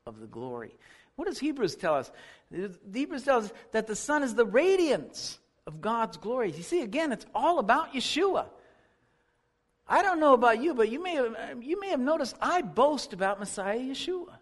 of 0.06 0.20
the 0.20 0.26
glory. 0.26 0.76
What 1.16 1.26
does 1.26 1.38
Hebrews 1.38 1.76
tell 1.76 1.94
us? 1.94 2.10
The 2.50 2.70
Hebrews 2.92 3.24
tells 3.24 3.46
us 3.46 3.52
that 3.72 3.86
the 3.86 3.96
Son 3.96 4.22
is 4.22 4.34
the 4.34 4.44
radiance 4.44 5.38
of 5.66 5.80
God's 5.80 6.18
glory. 6.18 6.52
You 6.52 6.62
see, 6.62 6.82
again, 6.82 7.12
it's 7.12 7.26
all 7.34 7.58
about 7.58 7.94
Yeshua. 7.94 8.46
I 9.86 10.02
don't 10.02 10.20
know 10.20 10.34
about 10.34 10.62
you, 10.62 10.74
but 10.74 10.90
you 10.90 11.02
may 11.02 11.14
have, 11.14 11.62
you 11.62 11.80
may 11.80 11.88
have 11.88 12.00
noticed 12.00 12.36
I 12.40 12.60
boast 12.60 13.14
about 13.14 13.40
Messiah 13.40 13.80
Yeshua. 13.80 14.36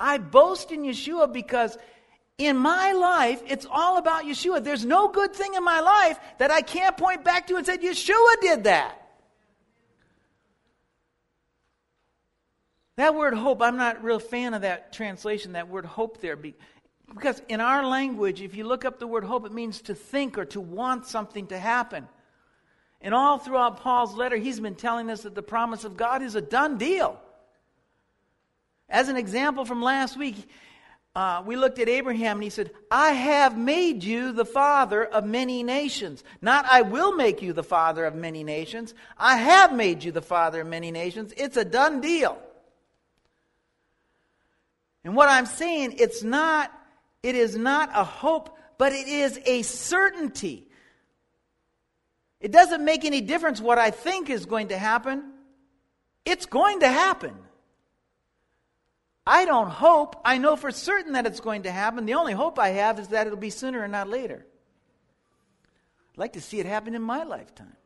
I 0.00 0.16
boast 0.16 0.72
in 0.72 0.82
Yeshua 0.84 1.30
because 1.30 1.76
in 2.38 2.56
my 2.56 2.92
life, 2.92 3.42
it's 3.46 3.66
all 3.70 3.98
about 3.98 4.24
Yeshua. 4.24 4.62
There's 4.62 4.84
no 4.84 5.08
good 5.08 5.32
thing 5.34 5.54
in 5.54 5.62
my 5.62 5.80
life 5.80 6.18
that 6.38 6.50
I 6.50 6.62
can't 6.62 6.96
point 6.96 7.24
back 7.24 7.46
to 7.46 7.56
and 7.56 7.64
say, 7.64 7.78
Yeshua 7.78 8.40
did 8.40 8.64
that. 8.64 9.00
That 12.96 13.14
word 13.14 13.34
hope, 13.34 13.60
I'm 13.60 13.76
not 13.76 13.96
a 13.96 14.00
real 14.00 14.20
fan 14.20 14.54
of 14.54 14.62
that 14.62 14.92
translation, 14.92 15.52
that 15.52 15.68
word 15.68 15.84
hope 15.84 16.20
there. 16.20 16.36
Because 16.36 17.42
in 17.48 17.60
our 17.60 17.86
language, 17.86 18.40
if 18.40 18.54
you 18.54 18.64
look 18.64 18.84
up 18.84 18.98
the 18.98 19.06
word 19.06 19.24
hope, 19.24 19.46
it 19.46 19.52
means 19.52 19.82
to 19.82 19.94
think 19.94 20.38
or 20.38 20.44
to 20.46 20.60
want 20.60 21.06
something 21.06 21.48
to 21.48 21.58
happen. 21.58 22.06
And 23.00 23.14
all 23.14 23.38
throughout 23.38 23.80
Paul's 23.80 24.14
letter, 24.14 24.36
he's 24.36 24.60
been 24.60 24.76
telling 24.76 25.10
us 25.10 25.22
that 25.22 25.34
the 25.34 25.42
promise 25.42 25.84
of 25.84 25.96
God 25.96 26.22
is 26.22 26.36
a 26.36 26.40
done 26.40 26.78
deal. 26.78 27.20
As 28.88 29.08
an 29.08 29.16
example 29.16 29.64
from 29.64 29.82
last 29.82 30.16
week, 30.16 30.48
uh, 31.14 31.42
we 31.46 31.54
looked 31.54 31.78
at 31.78 31.88
Abraham 31.88 32.38
and 32.38 32.42
he 32.42 32.50
said, 32.50 32.72
I 32.90 33.12
have 33.12 33.56
made 33.56 34.02
you 34.02 34.32
the 34.32 34.44
father 34.44 35.04
of 35.04 35.24
many 35.24 35.62
nations. 35.62 36.24
Not, 36.42 36.66
I 36.68 36.82
will 36.82 37.14
make 37.14 37.40
you 37.40 37.52
the 37.52 37.62
father 37.62 38.04
of 38.04 38.16
many 38.16 38.42
nations. 38.42 38.94
I 39.16 39.36
have 39.36 39.72
made 39.72 40.02
you 40.02 40.10
the 40.10 40.22
father 40.22 40.62
of 40.62 40.66
many 40.66 40.90
nations. 40.90 41.32
It's 41.36 41.56
a 41.56 41.64
done 41.64 42.00
deal. 42.00 42.36
And 45.04 45.14
what 45.14 45.28
I'm 45.28 45.46
saying, 45.46 45.96
it's 45.98 46.24
not, 46.24 46.72
it 47.22 47.36
is 47.36 47.56
not 47.56 47.90
a 47.94 48.02
hope, 48.02 48.58
but 48.76 48.92
it 48.92 49.06
is 49.06 49.38
a 49.46 49.62
certainty. 49.62 50.66
It 52.40 52.50
doesn't 52.50 52.84
make 52.84 53.04
any 53.04 53.20
difference 53.20 53.60
what 53.60 53.78
I 53.78 53.90
think 53.90 54.30
is 54.30 54.46
going 54.46 54.68
to 54.68 54.78
happen. 54.78 55.32
It's 56.24 56.46
going 56.46 56.80
to 56.80 56.88
happen. 56.88 57.34
I 59.26 59.44
don't 59.44 59.70
hope. 59.70 60.20
I 60.24 60.38
know 60.38 60.56
for 60.56 60.70
certain 60.70 61.14
that 61.14 61.26
it's 61.26 61.40
going 61.40 61.62
to 61.62 61.70
happen. 61.70 62.04
The 62.04 62.14
only 62.14 62.34
hope 62.34 62.58
I 62.58 62.70
have 62.70 62.98
is 62.98 63.08
that 63.08 63.26
it'll 63.26 63.38
be 63.38 63.50
sooner 63.50 63.82
and 63.82 63.92
not 63.92 64.08
later. 64.08 64.44
I'd 66.12 66.18
like 66.18 66.34
to 66.34 66.40
see 66.40 66.60
it 66.60 66.66
happen 66.66 66.94
in 66.94 67.02
my 67.02 67.24
lifetime. 67.24 67.76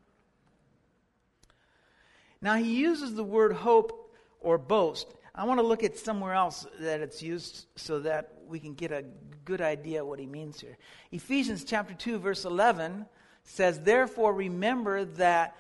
Now, 2.41 2.57
he 2.57 2.77
uses 2.77 3.15
the 3.15 3.25
word 3.25 3.53
hope 3.53 4.15
or 4.41 4.59
boast. 4.59 5.07
I 5.35 5.45
want 5.45 5.61
to 5.61 5.67
look 5.67 5.85
at 5.85 5.97
somewhere 5.97 6.35
else 6.35 6.67
that 6.81 7.01
it's 7.01 7.23
used 7.23 7.67
so 7.77 8.01
that 8.01 8.33
we 8.47 8.59
can 8.59 8.75
get 8.75 8.91
a 8.91 9.05
good 9.45 9.61
idea 9.61 10.05
what 10.05 10.19
he 10.19 10.27
means 10.27 10.61
here. 10.61 10.77
Ephesians 11.13 11.65
chapter 11.65 11.95
2 11.95 12.19
verse 12.19 12.45
11 12.45 13.07
says, 13.45 13.81
"Therefore 13.81 14.35
remember 14.35 15.05
that 15.05 15.57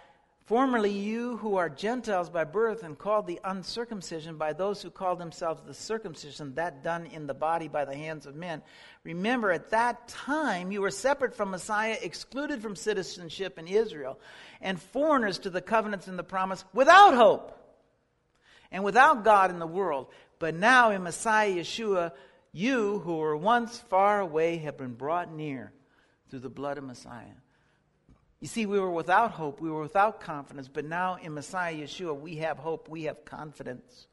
Formerly, 0.49 0.93
you 0.93 1.37
who 1.37 1.57
are 1.57 1.69
Gentiles 1.69 2.31
by 2.31 2.45
birth 2.45 2.83
and 2.83 2.97
called 2.97 3.26
the 3.26 3.38
uncircumcision 3.45 4.38
by 4.38 4.55
those 4.55 4.81
who 4.81 4.88
call 4.88 5.14
themselves 5.14 5.61
the 5.61 5.75
circumcision, 5.75 6.55
that 6.55 6.83
done 6.83 7.05
in 7.05 7.26
the 7.26 7.35
body 7.35 7.69
by 7.69 7.85
the 7.85 7.95
hands 7.95 8.25
of 8.25 8.35
men. 8.35 8.62
Remember, 9.05 9.52
at 9.52 9.69
that 9.73 10.09
time 10.09 10.73
you 10.73 10.81
were 10.81 10.90
separate 10.90 11.35
from 11.35 11.50
Messiah, 11.50 11.99
excluded 12.00 12.62
from 12.62 12.76
citizenship 12.76 13.59
in 13.59 13.69
Israel, 13.69 14.19
and 14.62 14.81
foreigners 14.81 15.38
to 15.40 15.50
the 15.50 15.61
covenants 15.61 16.09
and 16.09 16.19
the 16.19 16.25
promise, 16.25 16.64
without 16.73 17.12
hope 17.12 17.55
and 18.73 18.83
without 18.83 19.25
God 19.25 19.50
in 19.50 19.59
the 19.59 19.67
world. 19.67 20.07
But 20.38 20.55
now 20.55 20.93
in 20.93 21.02
Messiah 21.02 21.57
Yeshua, 21.57 22.12
you 22.52 23.00
who 23.00 23.19
were 23.19 23.37
once 23.37 23.76
far 23.90 24.19
away 24.23 24.57
have 24.57 24.78
been 24.78 24.95
brought 24.95 25.31
near 25.31 25.75
through 26.31 26.38
the 26.38 26.49
blood 26.49 26.78
of 26.78 26.85
Messiah. 26.85 27.37
You 28.40 28.47
see, 28.47 28.66
we 28.66 28.78
were 28.78 28.90
without 28.90 29.33
hope, 29.33 29.61
we 29.61 29.71
were 29.71 29.83
without 29.83 30.21
confidence, 30.21 30.68
but 30.68 30.85
now 30.85 31.18
in 31.21 31.35
Messiah 31.35 31.75
Yeshua, 31.75 32.18
we 32.18 32.37
have 32.37 32.59
hope, 32.59 32.88
we 32.88 33.04
have 33.04 33.25
confidence. 33.25 34.07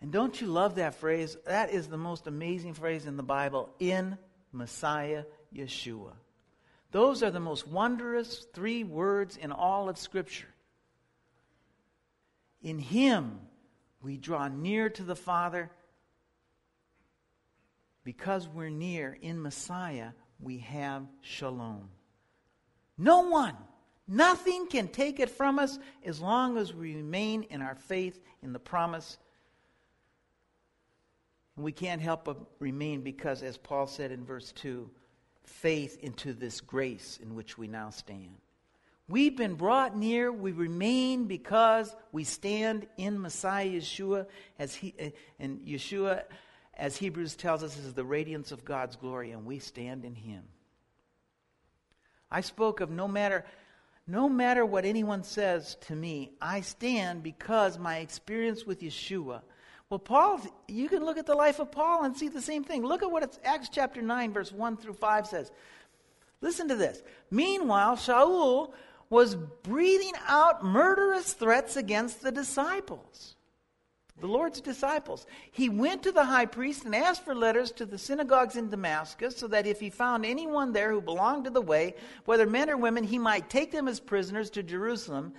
And 0.00 0.10
don't 0.10 0.40
you 0.40 0.48
love 0.48 0.74
that 0.74 0.96
phrase? 0.96 1.36
That 1.46 1.70
is 1.70 1.86
the 1.86 1.96
most 1.96 2.26
amazing 2.26 2.74
phrase 2.74 3.06
in 3.06 3.16
the 3.16 3.22
Bible 3.22 3.70
in 3.78 4.18
Messiah 4.50 5.24
Yeshua. 5.54 6.14
Those 6.90 7.22
are 7.22 7.30
the 7.30 7.40
most 7.40 7.68
wondrous 7.68 8.46
three 8.52 8.82
words 8.82 9.36
in 9.36 9.52
all 9.52 9.88
of 9.88 9.96
Scripture. 9.96 10.48
In 12.62 12.80
Him, 12.80 13.38
we 14.02 14.16
draw 14.16 14.48
near 14.48 14.90
to 14.90 15.04
the 15.04 15.16
Father. 15.16 15.70
Because 18.04 18.48
we're 18.48 18.68
near 18.68 19.16
in 19.22 19.40
Messiah, 19.40 20.10
we 20.42 20.58
have 20.58 21.06
shalom. 21.20 21.88
No 22.98 23.20
one, 23.20 23.56
nothing 24.06 24.66
can 24.66 24.88
take 24.88 25.20
it 25.20 25.30
from 25.30 25.58
us 25.58 25.78
as 26.04 26.20
long 26.20 26.58
as 26.58 26.74
we 26.74 26.96
remain 26.96 27.44
in 27.44 27.62
our 27.62 27.74
faith 27.74 28.20
in 28.42 28.52
the 28.52 28.58
promise. 28.58 29.18
And 31.56 31.64
We 31.64 31.72
can't 31.72 32.02
help 32.02 32.24
but 32.24 32.38
remain 32.58 33.02
because, 33.02 33.42
as 33.42 33.56
Paul 33.56 33.86
said 33.86 34.10
in 34.10 34.24
verse 34.24 34.52
2, 34.52 34.90
faith 35.44 35.98
into 36.02 36.32
this 36.32 36.60
grace 36.60 37.18
in 37.22 37.34
which 37.34 37.56
we 37.56 37.68
now 37.68 37.90
stand. 37.90 38.36
We've 39.08 39.36
been 39.36 39.54
brought 39.54 39.96
near. 39.96 40.32
We 40.32 40.52
remain 40.52 41.26
because 41.26 41.94
we 42.12 42.24
stand 42.24 42.86
in 42.96 43.20
Messiah 43.20 43.68
Yeshua, 43.68 44.26
as 44.58 44.74
he, 44.74 44.94
eh, 44.98 45.10
and 45.38 45.60
Yeshua, 45.60 46.22
as 46.74 46.96
Hebrews 46.96 47.36
tells 47.36 47.62
us, 47.62 47.76
is 47.78 47.94
the 47.94 48.04
radiance 48.04 48.52
of 48.52 48.64
God's 48.64 48.96
glory, 48.96 49.30
and 49.32 49.44
we 49.44 49.58
stand 49.58 50.04
in 50.04 50.14
Him. 50.14 50.42
I 52.30 52.40
spoke 52.40 52.80
of 52.80 52.90
no 52.90 53.06
matter 53.06 53.44
no 54.06 54.28
matter 54.28 54.66
what 54.66 54.84
anyone 54.84 55.22
says 55.22 55.76
to 55.82 55.94
me, 55.94 56.32
I 56.40 56.62
stand 56.62 57.22
because 57.22 57.78
my 57.78 57.98
experience 57.98 58.66
with 58.66 58.82
Yeshua. 58.82 59.42
Well, 59.88 60.00
Paul, 60.00 60.40
you 60.66 60.88
can 60.88 61.04
look 61.04 61.18
at 61.18 61.26
the 61.26 61.36
life 61.36 61.60
of 61.60 61.70
Paul 61.70 62.04
and 62.04 62.16
see 62.16 62.28
the 62.28 62.42
same 62.42 62.64
thing. 62.64 62.84
Look 62.84 63.02
at 63.02 63.10
what 63.10 63.22
it's, 63.22 63.38
Acts 63.44 63.68
chapter 63.68 64.02
9, 64.02 64.32
verse 64.32 64.50
1 64.50 64.78
through 64.78 64.94
5 64.94 65.26
says. 65.26 65.52
Listen 66.40 66.66
to 66.68 66.74
this. 66.74 67.00
Meanwhile, 67.30 67.96
Shaul 67.96 68.72
was 69.08 69.36
breathing 69.62 70.14
out 70.26 70.64
murderous 70.64 71.34
threats 71.34 71.76
against 71.76 72.22
the 72.22 72.32
disciples 72.32 73.36
the 74.20 74.26
Lord's 74.26 74.60
disciples. 74.60 75.26
He 75.50 75.68
went 75.68 76.02
to 76.04 76.12
the 76.12 76.24
high 76.24 76.46
priest 76.46 76.84
and 76.84 76.94
asked 76.94 77.24
for 77.24 77.34
letters 77.34 77.72
to 77.72 77.86
the 77.86 77.98
synagogues 77.98 78.56
in 78.56 78.70
Damascus 78.70 79.36
so 79.36 79.48
that 79.48 79.66
if 79.66 79.80
he 79.80 79.90
found 79.90 80.24
anyone 80.24 80.72
there 80.72 80.92
who 80.92 81.00
belonged 81.00 81.44
to 81.44 81.50
the 81.50 81.60
way, 81.60 81.94
whether 82.24 82.46
men 82.46 82.70
or 82.70 82.76
women, 82.76 83.04
he 83.04 83.18
might 83.18 83.50
take 83.50 83.72
them 83.72 83.88
as 83.88 83.98
prisoners 83.98 84.50
to 84.50 84.62
Jerusalem. 84.62 85.32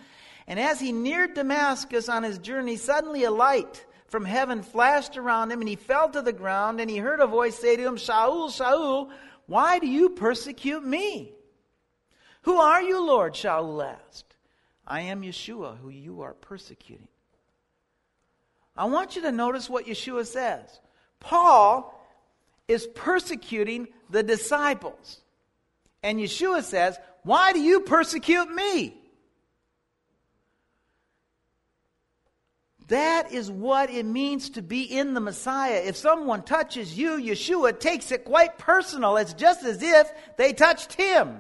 And 0.48 0.60
as 0.60 0.80
he 0.80 0.92
neared 0.92 1.34
Damascus 1.34 2.10
on 2.10 2.24
his 2.24 2.38
journey, 2.40 2.76
suddenly 2.76 3.24
a 3.24 3.32
light 3.32 3.86
from 4.08 4.26
heaven 4.26 4.62
flashed 4.62 5.18
around 5.18 5.52
him, 5.52 5.62
and 5.62 5.70
he 5.70 5.76
fell 5.76 6.10
to 6.10 6.22
the 6.22 6.34
ground, 6.34 6.80
and 6.80 6.90
he 6.90 6.98
heard 6.98 7.20
a 7.20 7.26
voice 7.28 7.58
say 7.58 7.76
to 7.76 7.84
him, 7.84 7.96
Shaul, 7.96 8.50
Shaul, 8.50 9.10
why 9.46 9.80
do 9.80 9.88
you 9.88 10.10
persecute 10.10 10.84
me? 10.84 11.34
Who 12.44 12.58
are 12.58 12.82
you, 12.82 13.06
Lord? 13.06 13.34
Shaul 13.34 13.84
asked. 13.84 14.36
I 14.86 15.02
am 15.02 15.22
Yeshua, 15.22 15.78
who 15.78 15.90
you 15.90 16.22
are 16.22 16.34
persecuting. 16.34 17.08
I 18.76 18.86
want 18.86 19.16
you 19.16 19.22
to 19.24 19.32
notice 19.32 19.70
what 19.70 19.86
Yeshua 19.86 20.26
says. 20.26 20.80
Paul 21.20 21.94
is 22.68 22.88
persecuting 22.88 23.88
the 24.10 24.24
disciples. 24.24 25.20
And 26.02 26.20
Yeshua 26.20 26.64
says, 26.64 26.98
Why 27.24 27.54
do 27.54 27.60
you 27.60 27.82
persecute 27.82 28.50
me? 28.50 28.96
That 32.88 33.32
is 33.32 33.50
what 33.50 33.90
it 33.90 34.06
means 34.06 34.52
to 34.52 34.62
be 34.62 34.84
in 34.84 35.14
the 35.14 35.22
Messiah. 35.22 35.82
If 35.86 35.96
someone 35.96 36.44
touches 36.44 36.98
you, 36.98 37.12
Yeshua 37.12 37.80
takes 37.80 38.12
it 38.12 38.26
quite 38.26 38.58
personal. 38.58 39.18
It's 39.18 39.34
just 39.34 39.64
as 39.64 39.82
if 39.82 40.12
they 40.38 40.52
touched 40.52 40.94
him. 40.94 41.40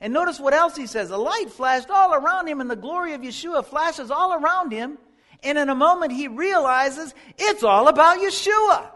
And 0.00 0.12
notice 0.12 0.38
what 0.38 0.54
else 0.54 0.76
he 0.76 0.86
says. 0.86 1.10
A 1.10 1.16
light 1.16 1.50
flashed 1.50 1.90
all 1.90 2.14
around 2.14 2.46
him, 2.46 2.60
and 2.60 2.70
the 2.70 2.76
glory 2.76 3.14
of 3.14 3.22
Yeshua 3.22 3.64
flashes 3.64 4.10
all 4.10 4.34
around 4.34 4.70
him. 4.72 4.98
And 5.42 5.58
in 5.58 5.68
a 5.68 5.74
moment, 5.74 6.12
he 6.12 6.28
realizes 6.28 7.14
it's 7.38 7.62
all 7.62 7.88
about 7.88 8.18
Yeshua. 8.18 8.90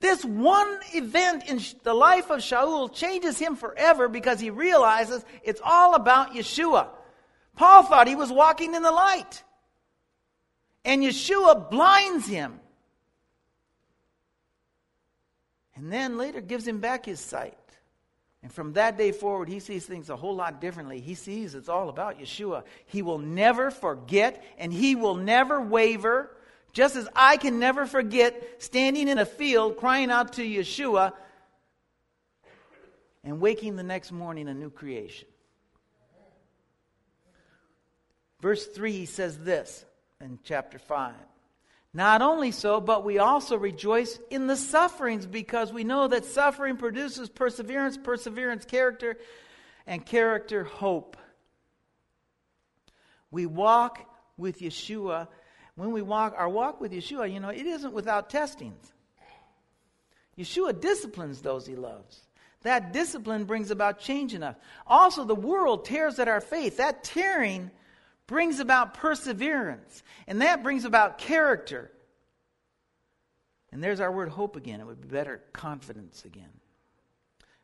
This 0.00 0.24
one 0.24 0.78
event 0.94 1.48
in 1.48 1.60
the 1.82 1.94
life 1.94 2.30
of 2.30 2.38
Shaul 2.38 2.92
changes 2.92 3.38
him 3.38 3.56
forever 3.56 4.08
because 4.08 4.38
he 4.38 4.50
realizes 4.50 5.24
it's 5.42 5.60
all 5.64 5.94
about 5.94 6.34
Yeshua. 6.34 6.88
Paul 7.56 7.82
thought 7.82 8.06
he 8.06 8.14
was 8.14 8.30
walking 8.30 8.74
in 8.74 8.82
the 8.82 8.92
light, 8.92 9.42
and 10.84 11.02
Yeshua 11.02 11.68
blinds 11.68 12.28
him. 12.28 12.60
And 15.74 15.92
then 15.92 16.16
later 16.18 16.40
gives 16.40 16.66
him 16.66 16.78
back 16.78 17.04
his 17.04 17.18
sight. 17.18 17.57
And 18.42 18.52
from 18.52 18.74
that 18.74 18.96
day 18.96 19.12
forward, 19.12 19.48
he 19.48 19.58
sees 19.58 19.84
things 19.84 20.10
a 20.10 20.16
whole 20.16 20.36
lot 20.36 20.60
differently. 20.60 21.00
He 21.00 21.14
sees 21.14 21.54
it's 21.54 21.68
all 21.68 21.88
about 21.88 22.20
Yeshua. 22.20 22.62
He 22.86 23.02
will 23.02 23.18
never 23.18 23.70
forget 23.70 24.44
and 24.58 24.72
he 24.72 24.94
will 24.94 25.16
never 25.16 25.60
waver. 25.60 26.30
Just 26.72 26.96
as 26.96 27.08
I 27.16 27.36
can 27.36 27.58
never 27.58 27.86
forget 27.86 28.62
standing 28.62 29.08
in 29.08 29.18
a 29.18 29.26
field 29.26 29.76
crying 29.76 30.10
out 30.10 30.34
to 30.34 30.42
Yeshua 30.42 31.12
and 33.24 33.40
waking 33.40 33.74
the 33.76 33.82
next 33.82 34.12
morning 34.12 34.48
a 34.48 34.54
new 34.54 34.70
creation. 34.70 35.26
Verse 38.40 38.66
3 38.66 38.92
he 38.92 39.06
says 39.06 39.36
this 39.38 39.84
in 40.20 40.38
chapter 40.44 40.78
5 40.78 41.14
not 41.94 42.20
only 42.22 42.50
so, 42.50 42.80
but 42.80 43.04
we 43.04 43.18
also 43.18 43.56
rejoice 43.56 44.18
in 44.30 44.46
the 44.46 44.56
sufferings 44.56 45.26
because 45.26 45.72
we 45.72 45.84
know 45.84 46.08
that 46.08 46.24
suffering 46.24 46.76
produces 46.76 47.28
perseverance, 47.28 47.96
perseverance, 47.96 48.64
character, 48.64 49.16
and 49.86 50.04
character, 50.04 50.64
hope. 50.64 51.16
We 53.30 53.46
walk 53.46 54.00
with 54.36 54.60
Yeshua. 54.60 55.28
When 55.76 55.92
we 55.92 56.02
walk, 56.02 56.34
our 56.36 56.48
walk 56.48 56.80
with 56.80 56.92
Yeshua, 56.92 57.32
you 57.32 57.40
know, 57.40 57.48
it 57.48 57.66
isn't 57.66 57.92
without 57.92 58.30
testings. 58.30 58.92
Yeshua 60.38 60.78
disciplines 60.78 61.40
those 61.40 61.66
he 61.66 61.74
loves. 61.74 62.20
That 62.62 62.92
discipline 62.92 63.44
brings 63.44 63.70
about 63.70 64.00
change 64.00 64.34
in 64.34 64.42
us. 64.42 64.56
Also, 64.86 65.24
the 65.24 65.34
world 65.34 65.84
tears 65.84 66.18
at 66.18 66.28
our 66.28 66.40
faith. 66.40 66.78
That 66.78 67.04
tearing 67.04 67.70
brings 68.28 68.60
about 68.60 68.94
perseverance, 68.94 70.04
and 70.28 70.42
that 70.42 70.62
brings 70.62 70.84
about 70.84 71.18
character. 71.18 71.90
And 73.72 73.82
there's 73.82 74.00
our 74.00 74.12
word 74.12 74.28
hope 74.28 74.54
again. 74.54 74.80
It 74.80 74.86
would 74.86 75.00
be 75.00 75.08
better 75.08 75.42
confidence 75.52 76.24
again. 76.24 76.50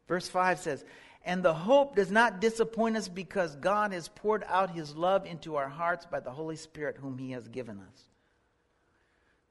Verse 0.08 0.28
5 0.28 0.58
says, 0.58 0.84
And 1.24 1.42
the 1.42 1.54
hope 1.54 1.94
does 1.94 2.10
not 2.10 2.40
disappoint 2.40 2.96
us 2.96 3.08
because 3.08 3.54
God 3.56 3.92
has 3.92 4.08
poured 4.08 4.44
out 4.48 4.70
his 4.70 4.96
love 4.96 5.24
into 5.24 5.56
our 5.56 5.68
hearts 5.68 6.06
by 6.06 6.20
the 6.20 6.32
Holy 6.32 6.56
Spirit, 6.56 6.96
whom 6.98 7.18
he 7.18 7.30
has 7.30 7.46
given 7.46 7.78
us. 7.78 8.02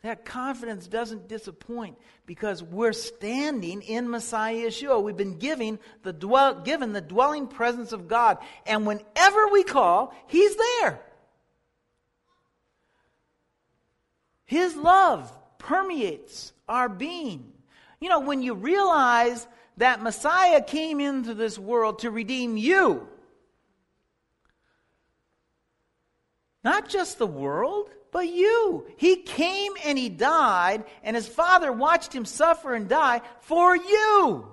That 0.03 0.25
confidence 0.25 0.85
doesn't 0.87 1.29
disappoint 1.29 1.97
because 2.25 2.61
we're 2.61 2.91
standing 2.91 3.81
in 3.81 4.09
Messiah 4.09 4.67
Yeshua. 4.67 5.01
We've 5.01 5.15
been 5.15 5.39
giving 5.39 5.79
the 6.03 6.11
dwell, 6.11 6.55
given 6.55 6.91
the 6.91 6.99
dwelling 6.99 7.47
presence 7.47 7.93
of 7.93 8.09
God. 8.09 8.37
And 8.65 8.85
whenever 8.85 9.47
we 9.47 9.63
call, 9.63 10.13
He's 10.27 10.57
there. 10.57 10.99
His 14.43 14.75
love 14.75 15.31
permeates 15.57 16.51
our 16.67 16.89
being. 16.89 17.53
You 18.01 18.09
know, 18.09 18.19
when 18.19 18.41
you 18.41 18.55
realize 18.55 19.47
that 19.77 20.03
Messiah 20.03 20.61
came 20.61 20.99
into 20.99 21.33
this 21.33 21.57
world 21.57 21.99
to 21.99 22.11
redeem 22.11 22.57
you, 22.57 23.07
not 26.61 26.89
just 26.89 27.17
the 27.17 27.25
world, 27.25 27.89
but 28.13 28.29
you. 28.29 28.85
He 28.95 29.17
came 29.17 29.73
and 29.83 29.97
he 29.97 30.07
died, 30.07 30.85
and 31.03 31.15
his 31.15 31.27
father 31.27 31.73
watched 31.73 32.13
him 32.13 32.23
suffer 32.23 32.73
and 32.73 32.87
die 32.87 33.21
for 33.41 33.75
you. 33.75 34.47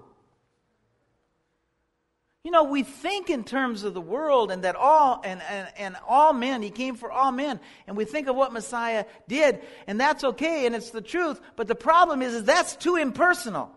You 2.43 2.51
know, 2.51 2.65
we 2.65 2.85
think 2.85 3.29
in 3.29 3.45
terms 3.45 3.85
of 3.85 3.93
the 3.93 4.01
world 4.01 4.51
and 4.51 4.65
that 4.65 4.75
all 4.75 5.21
and, 5.23 5.43
and, 5.43 5.69
and 5.77 5.97
all 6.09 6.33
men, 6.33 6.63
he 6.63 6.71
came 6.71 6.97
for 6.97 7.13
all 7.13 7.31
men. 7.31 7.61
And 7.87 7.99
we 7.99 8.07
think 8.07 8.29
of 8.29 8.35
what 8.35 8.51
Messiah 8.51 9.05
did, 9.29 9.61
and 9.87 10.01
that's 10.01 10.25
okay, 10.25 10.65
and 10.65 10.75
it's 10.75 10.91
the 10.91 11.03
truth. 11.03 11.39
But 11.55 11.69
the 11.69 11.75
problem 11.75 12.23
is, 12.23 12.33
is 12.33 12.45
that's 12.45 12.77
too 12.77 12.97
impersonal. 12.97 13.71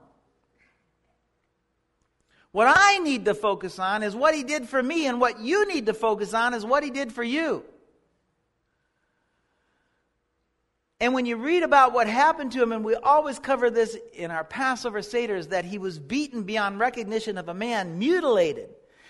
What 2.53 2.73
I 2.73 2.99
need 2.99 3.25
to 3.25 3.33
focus 3.33 3.79
on 3.79 4.01
is 4.01 4.15
what 4.15 4.33
he 4.33 4.43
did 4.43 4.69
for 4.69 4.81
me, 4.81 5.07
and 5.07 5.19
what 5.19 5.41
you 5.41 5.67
need 5.67 5.87
to 5.87 5.93
focus 5.93 6.33
on 6.33 6.53
is 6.53 6.65
what 6.65 6.83
he 6.83 6.89
did 6.89 7.11
for 7.11 7.23
you. 7.23 7.65
And 10.99 11.13
when 11.13 11.25
you 11.25 11.37
read 11.37 11.63
about 11.63 11.93
what 11.93 12.07
happened 12.07 12.53
to 12.53 12.63
him, 12.63 12.71
and 12.71 12.85
we 12.85 12.95
always 12.95 13.39
cover 13.39 13.69
this 13.69 13.97
in 14.13 14.31
our 14.31 14.43
Passover 14.43 15.01
Seder's, 15.01 15.47
that 15.47 15.65
he 15.65 15.77
was 15.77 15.99
beaten 15.99 16.43
beyond 16.43 16.79
recognition 16.79 17.37
of 17.37 17.49
a 17.49 17.53
man, 17.53 17.99
mutilated. 17.99 18.69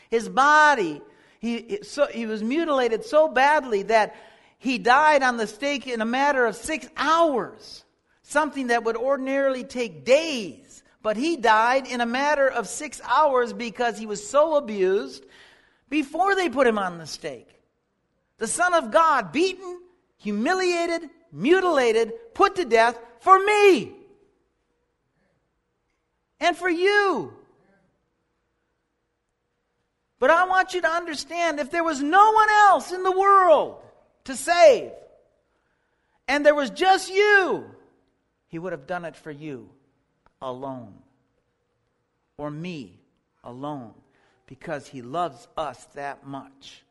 His 0.10 0.28
body, 0.30 1.02
he, 1.40 1.80
so, 1.84 2.08
he 2.08 2.26
was 2.26 2.42
mutilated 2.42 3.06
so 3.06 3.28
badly 3.28 3.84
that 3.84 4.16
he 4.58 4.78
died 4.78 5.24
on 5.24 5.38
the 5.38 5.46
stake 5.46 5.88
in 5.88 6.02
a 6.02 6.06
matter 6.06 6.46
of 6.46 6.56
six 6.56 6.88
hours, 6.96 7.84
something 8.22 8.68
that 8.68 8.86
would 8.86 8.96
ordinarily 8.96 9.64
take 9.64 10.06
days. 10.06 10.84
But 11.02 11.18
he 11.18 11.36
died 11.36 11.86
in 11.86 12.00
a 12.00 12.06
matter 12.06 12.48
of 12.48 12.70
six 12.70 13.02
hours 13.04 13.52
because 13.52 14.00
he 14.00 14.06
was 14.06 14.26
so 14.26 14.56
abused 14.56 15.26
before 15.90 16.34
they 16.34 16.50
put 16.50 16.66
him 16.66 16.80
on 16.80 16.98
the 16.98 17.06
stake. 17.06 17.50
The 18.38 18.48
Son 18.48 18.74
of 18.74 18.90
God, 18.90 19.34
beaten, 19.34 19.82
humiliated, 20.18 21.10
mutilated, 21.34 22.14
put 22.34 22.56
to 22.56 22.66
death 22.66 22.98
for 23.20 23.38
me 23.44 23.92
and 26.40 26.56
for 26.56 26.70
you. 26.70 27.34
But 30.20 30.30
I 30.30 30.46
want 30.46 30.74
you 30.74 30.82
to 30.82 30.90
understand 30.90 31.60
if 31.60 31.72
there 31.72 31.84
was 31.84 32.02
no 32.02 32.32
one 32.32 32.50
else 32.50 32.94
in 32.94 33.04
the 33.04 33.12
world 33.12 33.82
to 34.24 34.36
save, 34.38 34.92
and 36.30 36.46
there 36.46 36.56
was 36.56 36.70
just 36.70 37.12
you, 37.12 37.66
he 38.48 38.58
would 38.58 38.72
have 38.72 38.88
done 38.88 39.04
it 39.04 39.18
for 39.18 39.32
you 39.32 39.70
alone. 40.42 40.94
Or 42.38 42.50
me 42.50 43.00
alone. 43.44 43.94
Because 44.46 44.88
he 44.88 45.02
loves 45.02 45.48
us 45.58 45.84
that 45.96 46.26
much. 46.26 46.84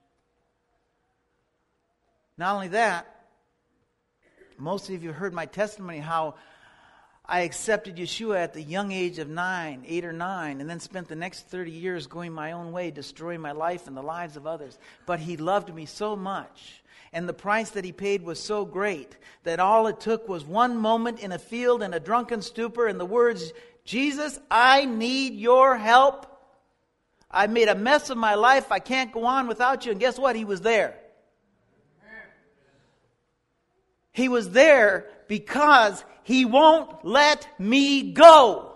Not 2.36 2.54
only 2.54 2.68
that, 2.68 3.06
most 4.62 4.88
of 4.90 5.02
you 5.02 5.12
heard 5.12 5.34
my 5.34 5.46
testimony 5.46 5.98
how 5.98 6.36
I 7.26 7.40
accepted 7.40 7.96
Yeshua 7.96 8.36
at 8.36 8.54
the 8.54 8.62
young 8.62 8.92
age 8.92 9.18
of 9.18 9.28
nine, 9.28 9.84
eight 9.88 10.04
or 10.04 10.12
nine, 10.12 10.60
and 10.60 10.70
then 10.70 10.78
spent 10.78 11.08
the 11.08 11.16
next 11.16 11.48
30 11.48 11.72
years 11.72 12.06
going 12.06 12.32
my 12.32 12.52
own 12.52 12.70
way, 12.70 12.92
destroying 12.92 13.40
my 13.40 13.50
life 13.50 13.88
and 13.88 13.96
the 13.96 14.02
lives 14.02 14.36
of 14.36 14.46
others. 14.46 14.78
But 15.04 15.18
He 15.18 15.36
loved 15.36 15.74
me 15.74 15.86
so 15.86 16.14
much, 16.14 16.80
and 17.12 17.28
the 17.28 17.32
price 17.32 17.70
that 17.70 17.84
He 17.84 17.90
paid 17.90 18.22
was 18.22 18.38
so 18.38 18.64
great 18.64 19.16
that 19.42 19.58
all 19.58 19.88
it 19.88 19.98
took 19.98 20.28
was 20.28 20.44
one 20.44 20.76
moment 20.76 21.18
in 21.18 21.32
a 21.32 21.40
field 21.40 21.82
in 21.82 21.92
a 21.92 21.98
drunken 22.00 22.40
stupor 22.40 22.86
and 22.86 23.00
the 23.00 23.04
words, 23.04 23.52
Jesus, 23.84 24.38
I 24.48 24.84
need 24.84 25.34
your 25.34 25.76
help. 25.76 26.26
I 27.28 27.48
made 27.48 27.66
a 27.66 27.74
mess 27.74 28.10
of 28.10 28.16
my 28.16 28.36
life. 28.36 28.70
I 28.70 28.78
can't 28.78 29.10
go 29.10 29.24
on 29.24 29.48
without 29.48 29.86
you. 29.86 29.90
And 29.90 30.00
guess 30.00 30.20
what? 30.20 30.36
He 30.36 30.44
was 30.44 30.60
there. 30.60 31.01
He 34.12 34.28
was 34.28 34.50
there 34.50 35.06
because 35.26 36.04
he 36.22 36.44
won't 36.44 37.04
let 37.04 37.48
me 37.58 38.12
go. 38.12 38.68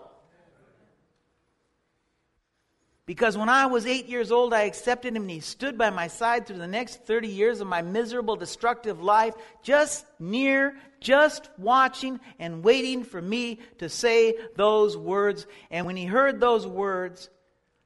Because 3.05 3.39
when 3.39 3.49
I 3.49 3.67
was 3.67 3.87
eight 3.87 4.07
years 4.07 4.33
old, 4.33 4.53
I 4.53 4.63
accepted 4.63 5.15
him 5.15 5.23
and 5.23 5.31
he 5.31 5.39
stood 5.39 5.79
by 5.79 5.91
my 5.91 6.09
side 6.09 6.45
through 6.45 6.59
the 6.59 6.67
next 6.67 7.07
30 7.07 7.29
years 7.29 7.61
of 7.61 7.69
my 7.69 7.81
miserable, 7.81 8.35
destructive 8.35 9.01
life, 9.01 9.35
just 9.63 10.05
near, 10.19 10.77
just 10.99 11.49
watching 11.57 12.19
and 12.41 12.65
waiting 12.65 13.05
for 13.05 13.23
me 13.23 13.61
to 13.79 13.89
say 13.89 14.35
those 14.57 14.97
words. 14.97 15.47
And 15.71 15.87
when 15.87 15.97
he 15.97 16.05
heard 16.05 16.41
those 16.41 16.67
words, 16.67 17.31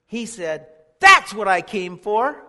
he 0.07 0.25
said, 0.25 0.69
That's 1.01 1.35
what 1.35 1.49
I 1.49 1.61
came 1.61 1.99
for. 1.99 2.43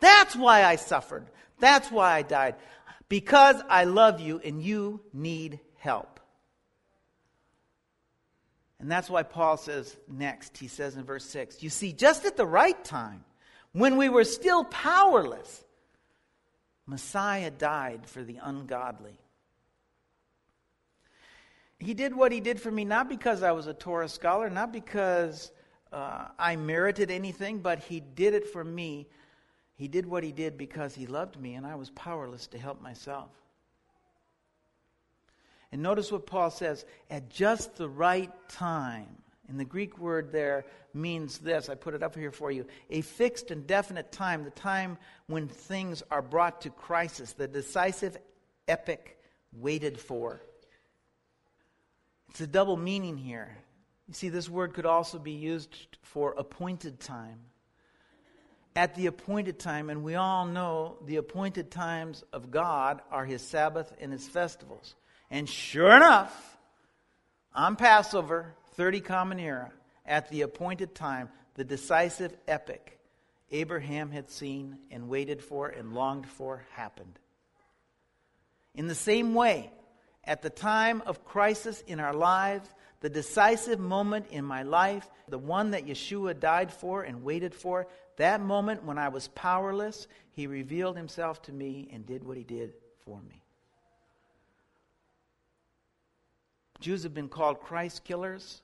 That's 0.00 0.34
why 0.34 0.64
I 0.64 0.76
suffered. 0.76 1.26
That's 1.60 1.90
why 1.90 2.14
I 2.14 2.22
died 2.22 2.54
because 3.08 3.56
I 3.68 3.84
love 3.84 4.20
you 4.20 4.40
and 4.44 4.62
you 4.62 5.00
need 5.12 5.60
help. 5.76 6.20
And 8.80 8.90
that's 8.90 9.08
why 9.08 9.22
Paul 9.22 9.56
says 9.56 9.96
next, 10.08 10.58
he 10.58 10.68
says 10.68 10.96
in 10.96 11.04
verse 11.04 11.24
6 11.24 11.62
You 11.62 11.70
see, 11.70 11.92
just 11.92 12.24
at 12.24 12.36
the 12.36 12.46
right 12.46 12.82
time, 12.84 13.24
when 13.72 13.96
we 13.96 14.08
were 14.08 14.24
still 14.24 14.64
powerless, 14.64 15.64
Messiah 16.86 17.50
died 17.50 18.06
for 18.06 18.22
the 18.22 18.38
ungodly. 18.42 19.18
He 21.78 21.94
did 21.94 22.14
what 22.14 22.32
he 22.32 22.40
did 22.40 22.60
for 22.60 22.70
me 22.70 22.84
not 22.84 23.08
because 23.08 23.42
I 23.42 23.52
was 23.52 23.66
a 23.66 23.74
Torah 23.74 24.08
scholar, 24.08 24.48
not 24.48 24.72
because 24.72 25.50
uh, 25.92 26.28
I 26.38 26.56
merited 26.56 27.10
anything, 27.10 27.58
but 27.58 27.78
he 27.78 28.00
did 28.00 28.34
it 28.34 28.48
for 28.48 28.64
me 28.64 29.08
he 29.76 29.88
did 29.88 30.06
what 30.06 30.22
he 30.22 30.32
did 30.32 30.56
because 30.56 30.94
he 30.94 31.06
loved 31.06 31.40
me, 31.40 31.54
and 31.54 31.66
I 31.66 31.74
was 31.74 31.90
powerless 31.90 32.46
to 32.48 32.58
help 32.58 32.80
myself. 32.80 33.30
And 35.72 35.82
notice 35.82 36.12
what 36.12 36.26
Paul 36.26 36.50
says 36.50 36.84
at 37.10 37.28
just 37.28 37.76
the 37.76 37.88
right 37.88 38.30
time. 38.48 39.08
And 39.48 39.58
the 39.58 39.64
Greek 39.64 39.98
word 39.98 40.30
there 40.30 40.64
means 40.94 41.38
this. 41.38 41.68
I 41.68 41.74
put 41.74 41.94
it 41.94 42.02
up 42.02 42.14
here 42.14 42.30
for 42.30 42.52
you. 42.52 42.64
A 42.90 43.00
fixed 43.00 43.50
and 43.50 43.66
definite 43.66 44.12
time, 44.12 44.44
the 44.44 44.50
time 44.50 44.96
when 45.26 45.48
things 45.48 46.02
are 46.10 46.22
brought 46.22 46.60
to 46.62 46.70
crisis, 46.70 47.32
the 47.32 47.48
decisive 47.48 48.16
epoch 48.68 49.16
waited 49.52 49.98
for. 49.98 50.40
It's 52.30 52.40
a 52.40 52.46
double 52.46 52.76
meaning 52.76 53.18
here. 53.18 53.56
You 54.06 54.14
see, 54.14 54.28
this 54.28 54.48
word 54.48 54.74
could 54.74 54.86
also 54.86 55.18
be 55.18 55.32
used 55.32 55.98
for 56.02 56.34
appointed 56.38 57.00
time 57.00 57.40
at 58.76 58.94
the 58.94 59.06
appointed 59.06 59.58
time, 59.58 59.88
and 59.88 60.02
we 60.02 60.16
all 60.16 60.46
know 60.46 60.96
the 61.06 61.16
appointed 61.16 61.70
times 61.70 62.24
of 62.32 62.50
God 62.50 63.00
are 63.10 63.24
his 63.24 63.42
Sabbath 63.42 63.92
and 64.00 64.12
his 64.12 64.26
festivals. 64.26 64.94
And 65.30 65.48
sure 65.48 65.94
enough, 65.94 66.58
on 67.54 67.76
Passover, 67.76 68.54
30 68.74 69.00
Common 69.00 69.38
Era, 69.38 69.70
at 70.04 70.28
the 70.28 70.42
appointed 70.42 70.94
time, 70.94 71.28
the 71.54 71.64
decisive 71.64 72.36
epoch 72.48 72.90
Abraham 73.50 74.10
had 74.10 74.30
seen 74.30 74.78
and 74.90 75.08
waited 75.08 75.42
for 75.42 75.68
and 75.68 75.94
longed 75.94 76.26
for 76.26 76.64
happened. 76.72 77.18
In 78.74 78.88
the 78.88 78.94
same 78.94 79.34
way, 79.34 79.70
at 80.24 80.42
the 80.42 80.50
time 80.50 81.02
of 81.06 81.24
crisis 81.24 81.80
in 81.86 82.00
our 82.00 82.14
lives, 82.14 82.68
the 83.00 83.10
decisive 83.10 83.78
moment 83.78 84.26
in 84.30 84.44
my 84.44 84.62
life, 84.62 85.08
the 85.28 85.38
one 85.38 85.72
that 85.72 85.86
Yeshua 85.86 86.40
died 86.40 86.72
for 86.72 87.02
and 87.02 87.22
waited 87.22 87.54
for, 87.54 87.86
that 88.16 88.40
moment 88.40 88.84
when 88.84 88.98
I 88.98 89.08
was 89.08 89.28
powerless, 89.28 90.06
he 90.32 90.46
revealed 90.46 90.96
himself 90.96 91.42
to 91.42 91.52
me 91.52 91.88
and 91.92 92.06
did 92.06 92.24
what 92.24 92.36
he 92.36 92.44
did 92.44 92.74
for 93.04 93.20
me. 93.22 93.42
Jews 96.80 97.02
have 97.04 97.14
been 97.14 97.28
called 97.28 97.60
Christ 97.60 98.04
killers 98.04 98.60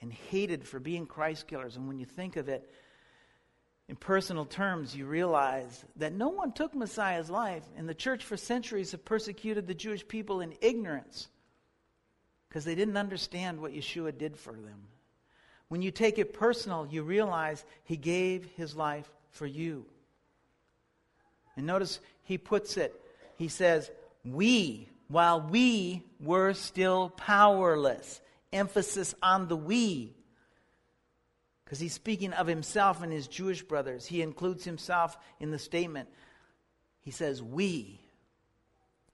and 0.00 0.12
hated 0.12 0.66
for 0.66 0.78
being 0.78 1.06
Christ 1.06 1.46
killers. 1.48 1.76
And 1.76 1.88
when 1.88 1.98
you 1.98 2.06
think 2.06 2.36
of 2.36 2.48
it 2.48 2.70
in 3.88 3.96
personal 3.96 4.44
terms, 4.44 4.94
you 4.94 5.06
realize 5.06 5.84
that 5.96 6.12
no 6.12 6.28
one 6.28 6.52
took 6.52 6.74
Messiah's 6.74 7.30
life, 7.30 7.64
and 7.76 7.88
the 7.88 7.94
church 7.94 8.22
for 8.24 8.36
centuries 8.36 8.92
have 8.92 9.04
persecuted 9.04 9.66
the 9.66 9.74
Jewish 9.74 10.06
people 10.06 10.40
in 10.40 10.54
ignorance 10.60 11.28
because 12.48 12.64
they 12.64 12.74
didn't 12.74 12.96
understand 12.96 13.60
what 13.60 13.72
Yeshua 13.72 14.16
did 14.16 14.36
for 14.36 14.52
them. 14.52 14.86
When 15.68 15.82
you 15.82 15.90
take 15.90 16.18
it 16.18 16.32
personal, 16.32 16.86
you 16.90 17.02
realize 17.02 17.64
he 17.84 17.96
gave 17.96 18.46
his 18.56 18.74
life 18.74 19.10
for 19.30 19.46
you. 19.46 19.84
And 21.56 21.66
notice 21.66 22.00
he 22.24 22.38
puts 22.38 22.76
it, 22.76 22.94
he 23.36 23.48
says, 23.48 23.90
We, 24.24 24.88
while 25.08 25.40
we 25.40 26.02
were 26.20 26.54
still 26.54 27.10
powerless. 27.10 28.20
Emphasis 28.52 29.14
on 29.22 29.48
the 29.48 29.56
we. 29.56 30.14
Because 31.64 31.80
he's 31.80 31.92
speaking 31.92 32.32
of 32.32 32.46
himself 32.46 33.02
and 33.02 33.12
his 33.12 33.28
Jewish 33.28 33.62
brothers. 33.62 34.06
He 34.06 34.22
includes 34.22 34.64
himself 34.64 35.18
in 35.38 35.50
the 35.50 35.58
statement. 35.58 36.08
He 37.02 37.10
says, 37.10 37.42
We. 37.42 38.00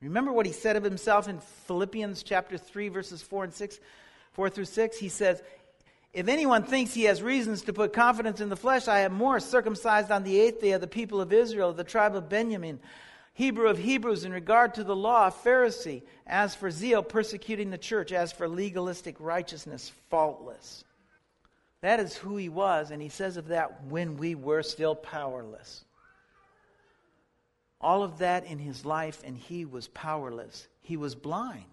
Remember 0.01 0.33
what 0.33 0.47
he 0.47 0.53
said 0.53 0.77
of 0.77 0.85
himself 0.85 1.29
in 1.29 1.41
Philippians 1.67 2.23
chapter 2.23 2.59
3, 2.59 2.89
verses 2.91 3.23
4 3.23 3.45
and 3.45 3.55
6, 3.55 3.81
4 4.33 4.51
through 4.51 4.67
6? 4.67 4.99
He 4.99 5.09
says, 5.09 5.43
If 6.15 6.29
anyone 6.29 6.63
thinks 6.63 6.95
he 6.95 7.05
has 7.05 7.21
reasons 7.21 7.63
to 7.63 7.73
put 7.73 7.93
confidence 7.93 8.41
in 8.41 8.49
the 8.49 8.57
flesh, 8.57 8.89
I 8.89 9.01
am 9.01 9.13
more 9.13 9.41
circumcised 9.41 10.11
on 10.11 10.23
the 10.23 10.41
eighth 10.41 10.61
day 10.61 10.73
of 10.73 10.81
the 10.81 10.87
people 10.87 11.21
of 11.21 11.33
Israel, 11.33 11.71
of 11.71 11.77
the 11.77 11.85
tribe 11.85 12.15
of 12.15 12.29
Benjamin, 12.29 12.79
Hebrew 13.35 13.69
of 13.69 13.79
Hebrews 13.79 14.25
in 14.25 14.33
regard 14.33 14.75
to 14.75 14.85
the 14.85 14.95
law, 14.95 15.29
Pharisee, 15.29 16.03
as 16.27 16.55
for 16.55 16.71
zeal, 16.71 17.03
persecuting 17.03 17.71
the 17.71 17.79
church, 17.79 18.13
as 18.13 18.31
for 18.31 18.49
legalistic 18.49 19.17
righteousness, 19.19 19.91
faultless. 20.09 20.85
That 21.81 21.99
is 21.99 22.15
who 22.15 22.37
he 22.37 22.49
was, 22.49 22.93
and 22.93 23.03
he 23.03 23.09
says 23.09 23.37
of 23.37 23.49
that 23.49 23.85
when 23.85 24.17
we 24.17 24.37
were 24.37 24.63
still 24.63 24.95
powerless 24.95 25.85
all 27.85 28.03
of 28.03 28.19
that 28.19 28.47
in 28.47 28.59
his 28.59 28.87
life, 28.87 29.21
and 29.25 29.37
he 29.37 29.67
was 29.67 29.89
powerless. 29.89 30.67
He 30.81 30.97
was 30.97 31.15
blind. 31.15 31.65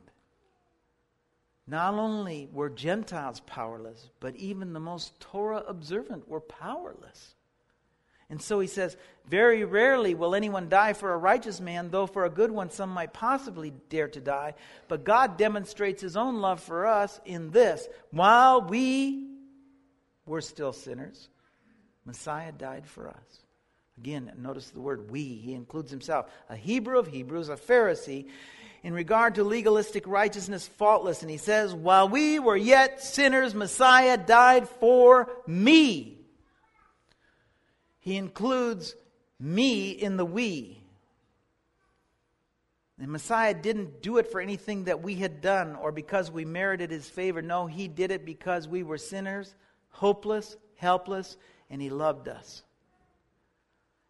Not 1.67 1.93
only 1.93 2.49
were 2.51 2.69
Gentiles 2.69 3.41
powerless, 3.41 4.09
but 4.19 4.35
even 4.35 4.73
the 4.73 4.79
most 4.79 5.19
Torah 5.19 5.63
observant 5.67 6.27
were 6.27 6.41
powerless. 6.41 7.35
And 8.29 8.41
so 8.41 8.59
he 8.61 8.67
says, 8.67 8.95
Very 9.27 9.65
rarely 9.65 10.15
will 10.15 10.35
anyone 10.35 10.69
die 10.69 10.93
for 10.93 11.13
a 11.13 11.17
righteous 11.17 11.59
man, 11.59 11.91
though 11.91 12.07
for 12.07 12.25
a 12.25 12.29
good 12.29 12.49
one 12.49 12.71
some 12.71 12.89
might 12.89 13.13
possibly 13.13 13.73
dare 13.89 14.07
to 14.07 14.21
die. 14.21 14.55
But 14.87 15.03
God 15.03 15.37
demonstrates 15.37 16.01
his 16.01 16.15
own 16.15 16.39
love 16.39 16.61
for 16.61 16.87
us 16.87 17.19
in 17.25 17.51
this 17.51 17.87
while 18.09 18.61
we 18.61 19.27
were 20.25 20.41
still 20.41 20.71
sinners, 20.71 21.27
Messiah 22.05 22.53
died 22.53 22.87
for 22.87 23.09
us. 23.09 23.45
Again, 23.97 24.31
notice 24.37 24.69
the 24.69 24.79
word 24.79 25.11
we. 25.11 25.23
He 25.23 25.53
includes 25.53 25.91
himself. 25.91 26.27
A 26.49 26.55
Hebrew 26.55 26.97
of 26.97 27.07
Hebrews, 27.07 27.49
a 27.49 27.55
Pharisee, 27.55 28.29
in 28.83 28.93
regard 28.93 29.35
to 29.35 29.43
legalistic 29.43 30.07
righteousness, 30.07 30.67
faultless. 30.67 31.21
And 31.21 31.29
he 31.29 31.37
says, 31.37 31.73
While 31.73 32.09
we 32.09 32.39
were 32.39 32.57
yet 32.57 33.01
sinners, 33.01 33.53
Messiah 33.53 34.17
died 34.17 34.67
for 34.67 35.29
me. 35.45 36.17
He 37.99 38.17
includes 38.17 38.95
me 39.39 39.91
in 39.91 40.17
the 40.17 40.25
we. 40.25 40.81
And 42.99 43.11
Messiah 43.11 43.53
didn't 43.53 44.03
do 44.03 44.17
it 44.17 44.31
for 44.31 44.39
anything 44.39 44.83
that 44.83 45.01
we 45.01 45.15
had 45.15 45.41
done 45.41 45.75
or 45.75 45.91
because 45.91 46.29
we 46.29 46.45
merited 46.45 46.91
his 46.91 47.09
favor. 47.09 47.41
No, 47.41 47.65
he 47.65 47.87
did 47.87 48.11
it 48.11 48.25
because 48.25 48.67
we 48.67 48.83
were 48.83 48.99
sinners, 48.99 49.55
hopeless, 49.89 50.55
helpless, 50.75 51.37
and 51.69 51.81
he 51.81 51.89
loved 51.89 52.27
us. 52.27 52.61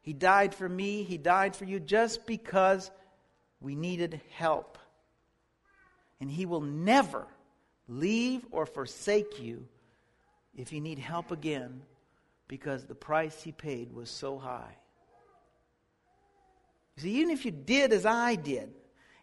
He 0.01 0.13
died 0.13 0.53
for 0.53 0.67
me, 0.67 1.03
He 1.03 1.17
died 1.17 1.55
for 1.55 1.65
you 1.65 1.79
just 1.79 2.25
because 2.25 2.91
we 3.61 3.75
needed 3.75 4.19
help. 4.31 4.77
And 6.19 6.29
He 6.29 6.45
will 6.45 6.61
never 6.61 7.27
leave 7.87 8.45
or 8.51 8.65
forsake 8.65 9.41
you 9.41 9.67
if 10.55 10.73
you 10.73 10.81
need 10.81 10.99
help 10.99 11.31
again 11.31 11.83
because 12.47 12.85
the 12.85 12.95
price 12.95 13.41
He 13.41 13.51
paid 13.51 13.93
was 13.93 14.09
so 14.09 14.37
high. 14.37 14.75
See, 16.97 17.21
even 17.21 17.31
if 17.31 17.45
you 17.45 17.51
did 17.51 17.93
as 17.93 18.05
I 18.05 18.35
did 18.35 18.71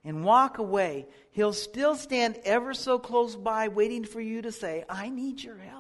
and 0.05 0.25
walk 0.25 0.59
away, 0.59 1.07
He'll 1.33 1.53
still 1.53 1.95
stand 1.95 2.39
ever 2.45 2.75
so 2.75 2.99
close 2.99 3.37
by 3.37 3.69
waiting 3.69 4.05
for 4.05 4.21
you 4.21 4.43
to 4.43 4.53
say, 4.53 4.85
I 4.89 5.11
need 5.11 5.43
your 5.43 5.59
help. 5.59 5.78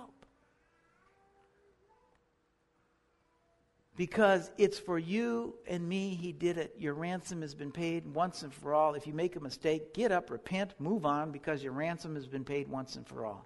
Because 3.98 4.52
it's 4.56 4.78
for 4.78 4.96
you 4.96 5.56
and 5.66 5.86
me 5.86 6.14
he 6.14 6.30
did 6.30 6.56
it. 6.56 6.72
Your 6.78 6.94
ransom 6.94 7.42
has 7.42 7.52
been 7.52 7.72
paid 7.72 8.06
once 8.14 8.44
and 8.44 8.54
for 8.54 8.72
all. 8.72 8.94
If 8.94 9.08
you 9.08 9.12
make 9.12 9.34
a 9.34 9.40
mistake 9.40 9.92
get 9.92 10.12
up 10.12 10.30
repent 10.30 10.72
move 10.78 11.04
on 11.04 11.32
because 11.32 11.64
your 11.64 11.72
ransom 11.72 12.14
has 12.14 12.28
been 12.28 12.44
paid 12.44 12.68
once 12.68 12.94
and 12.94 13.04
for 13.04 13.26
all. 13.26 13.44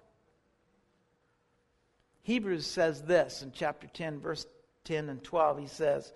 Hebrews 2.21 2.67
says 2.67 3.01
this 3.01 3.41
in 3.41 3.51
chapter 3.51 3.87
10 3.87 4.19
verse 4.19 4.45
10 4.85 5.09
and 5.09 5.23
12 5.23 5.57
he 5.57 5.67
says 5.67 6.13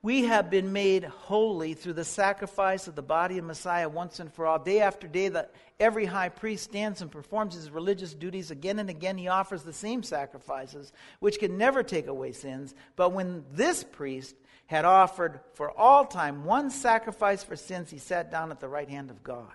we 0.00 0.24
have 0.24 0.48
been 0.48 0.72
made 0.72 1.02
holy 1.02 1.74
through 1.74 1.94
the 1.94 2.04
sacrifice 2.04 2.86
of 2.86 2.94
the 2.94 3.02
body 3.02 3.38
of 3.38 3.44
Messiah 3.44 3.88
once 3.88 4.20
and 4.20 4.32
for 4.32 4.46
all. 4.46 4.60
Day 4.60 4.80
after 4.80 5.08
day, 5.08 5.28
that 5.28 5.52
every 5.80 6.04
high 6.04 6.28
priest 6.28 6.64
stands 6.64 7.02
and 7.02 7.10
performs 7.10 7.54
his 7.54 7.70
religious 7.70 8.14
duties. 8.14 8.52
Again 8.52 8.78
and 8.78 8.88
again, 8.90 9.18
he 9.18 9.26
offers 9.26 9.64
the 9.64 9.72
same 9.72 10.04
sacrifices, 10.04 10.92
which 11.18 11.40
can 11.40 11.58
never 11.58 11.82
take 11.82 12.06
away 12.06 12.30
sins. 12.30 12.74
But 12.94 13.10
when 13.10 13.44
this 13.52 13.82
priest 13.82 14.36
had 14.66 14.84
offered 14.84 15.40
for 15.54 15.76
all 15.76 16.04
time 16.04 16.44
one 16.44 16.70
sacrifice 16.70 17.42
for 17.42 17.56
sins, 17.56 17.90
he 17.90 17.98
sat 17.98 18.30
down 18.30 18.52
at 18.52 18.60
the 18.60 18.68
right 18.68 18.88
hand 18.88 19.10
of 19.10 19.24
God. 19.24 19.52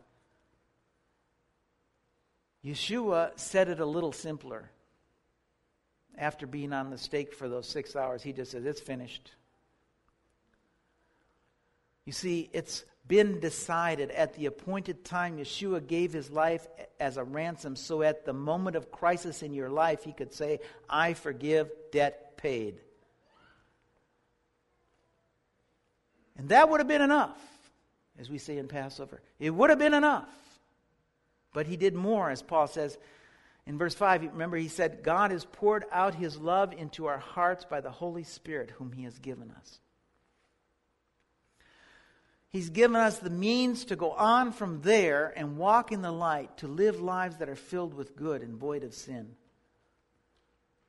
Yeshua 2.65 3.31
said 3.39 3.69
it 3.69 3.79
a 3.79 3.85
little 3.85 4.11
simpler. 4.11 4.69
After 6.17 6.45
being 6.45 6.73
on 6.73 6.89
the 6.89 6.97
stake 6.97 7.33
for 7.33 7.47
those 7.47 7.67
six 7.67 7.95
hours, 7.95 8.21
he 8.21 8.33
just 8.33 8.51
said, 8.51 8.65
It's 8.65 8.81
finished. 8.81 9.31
You 12.05 12.11
see, 12.13 12.49
it's 12.53 12.83
been 13.07 13.39
decided 13.39 14.11
at 14.11 14.33
the 14.35 14.45
appointed 14.45 15.03
time 15.03 15.37
Yeshua 15.37 15.85
gave 15.85 16.13
his 16.13 16.29
life 16.29 16.65
as 16.99 17.17
a 17.17 17.23
ransom, 17.23 17.75
so 17.75 18.01
at 18.01 18.25
the 18.25 18.33
moment 18.33 18.75
of 18.75 18.91
crisis 18.91 19.43
in 19.43 19.53
your 19.53 19.69
life, 19.69 20.03
he 20.03 20.13
could 20.13 20.33
say, 20.33 20.59
I 20.89 21.13
forgive, 21.13 21.69
debt 21.91 22.37
paid. 22.37 22.79
And 26.37 26.49
that 26.49 26.69
would 26.69 26.79
have 26.79 26.87
been 26.87 27.01
enough, 27.01 27.37
as 28.19 28.29
we 28.29 28.37
say 28.37 28.57
in 28.57 28.67
Passover. 28.67 29.21
It 29.39 29.51
would 29.51 29.69
have 29.69 29.79
been 29.79 29.93
enough. 29.93 30.29
But 31.53 31.67
he 31.67 31.77
did 31.77 31.93
more, 31.93 32.29
as 32.29 32.41
Paul 32.41 32.67
says 32.67 32.97
in 33.67 33.77
verse 33.77 33.93
5. 33.93 34.23
Remember, 34.23 34.57
he 34.57 34.67
said, 34.67 35.03
God 35.03 35.31
has 35.31 35.45
poured 35.45 35.85
out 35.91 36.15
his 36.15 36.37
love 36.37 36.73
into 36.73 37.05
our 37.05 37.19
hearts 37.19 37.65
by 37.65 37.81
the 37.81 37.91
Holy 37.91 38.23
Spirit, 38.23 38.71
whom 38.71 38.91
he 38.91 39.03
has 39.03 39.19
given 39.19 39.51
us. 39.51 39.79
He's 42.53 42.69
given 42.69 42.95
us 42.95 43.17
the 43.17 43.31
means 43.31 43.85
to 43.85 43.95
go 43.95 44.11
on 44.11 44.51
from 44.51 44.81
there 44.81 45.33
and 45.35 45.57
walk 45.57 45.91
in 45.91 46.01
the 46.01 46.11
light, 46.11 46.57
to 46.57 46.67
live 46.67 47.01
lives 47.01 47.37
that 47.37 47.49
are 47.49 47.55
filled 47.55 47.93
with 47.95 48.15
good 48.15 48.41
and 48.43 48.55
void 48.55 48.83
of 48.83 48.93
sin. 48.93 49.35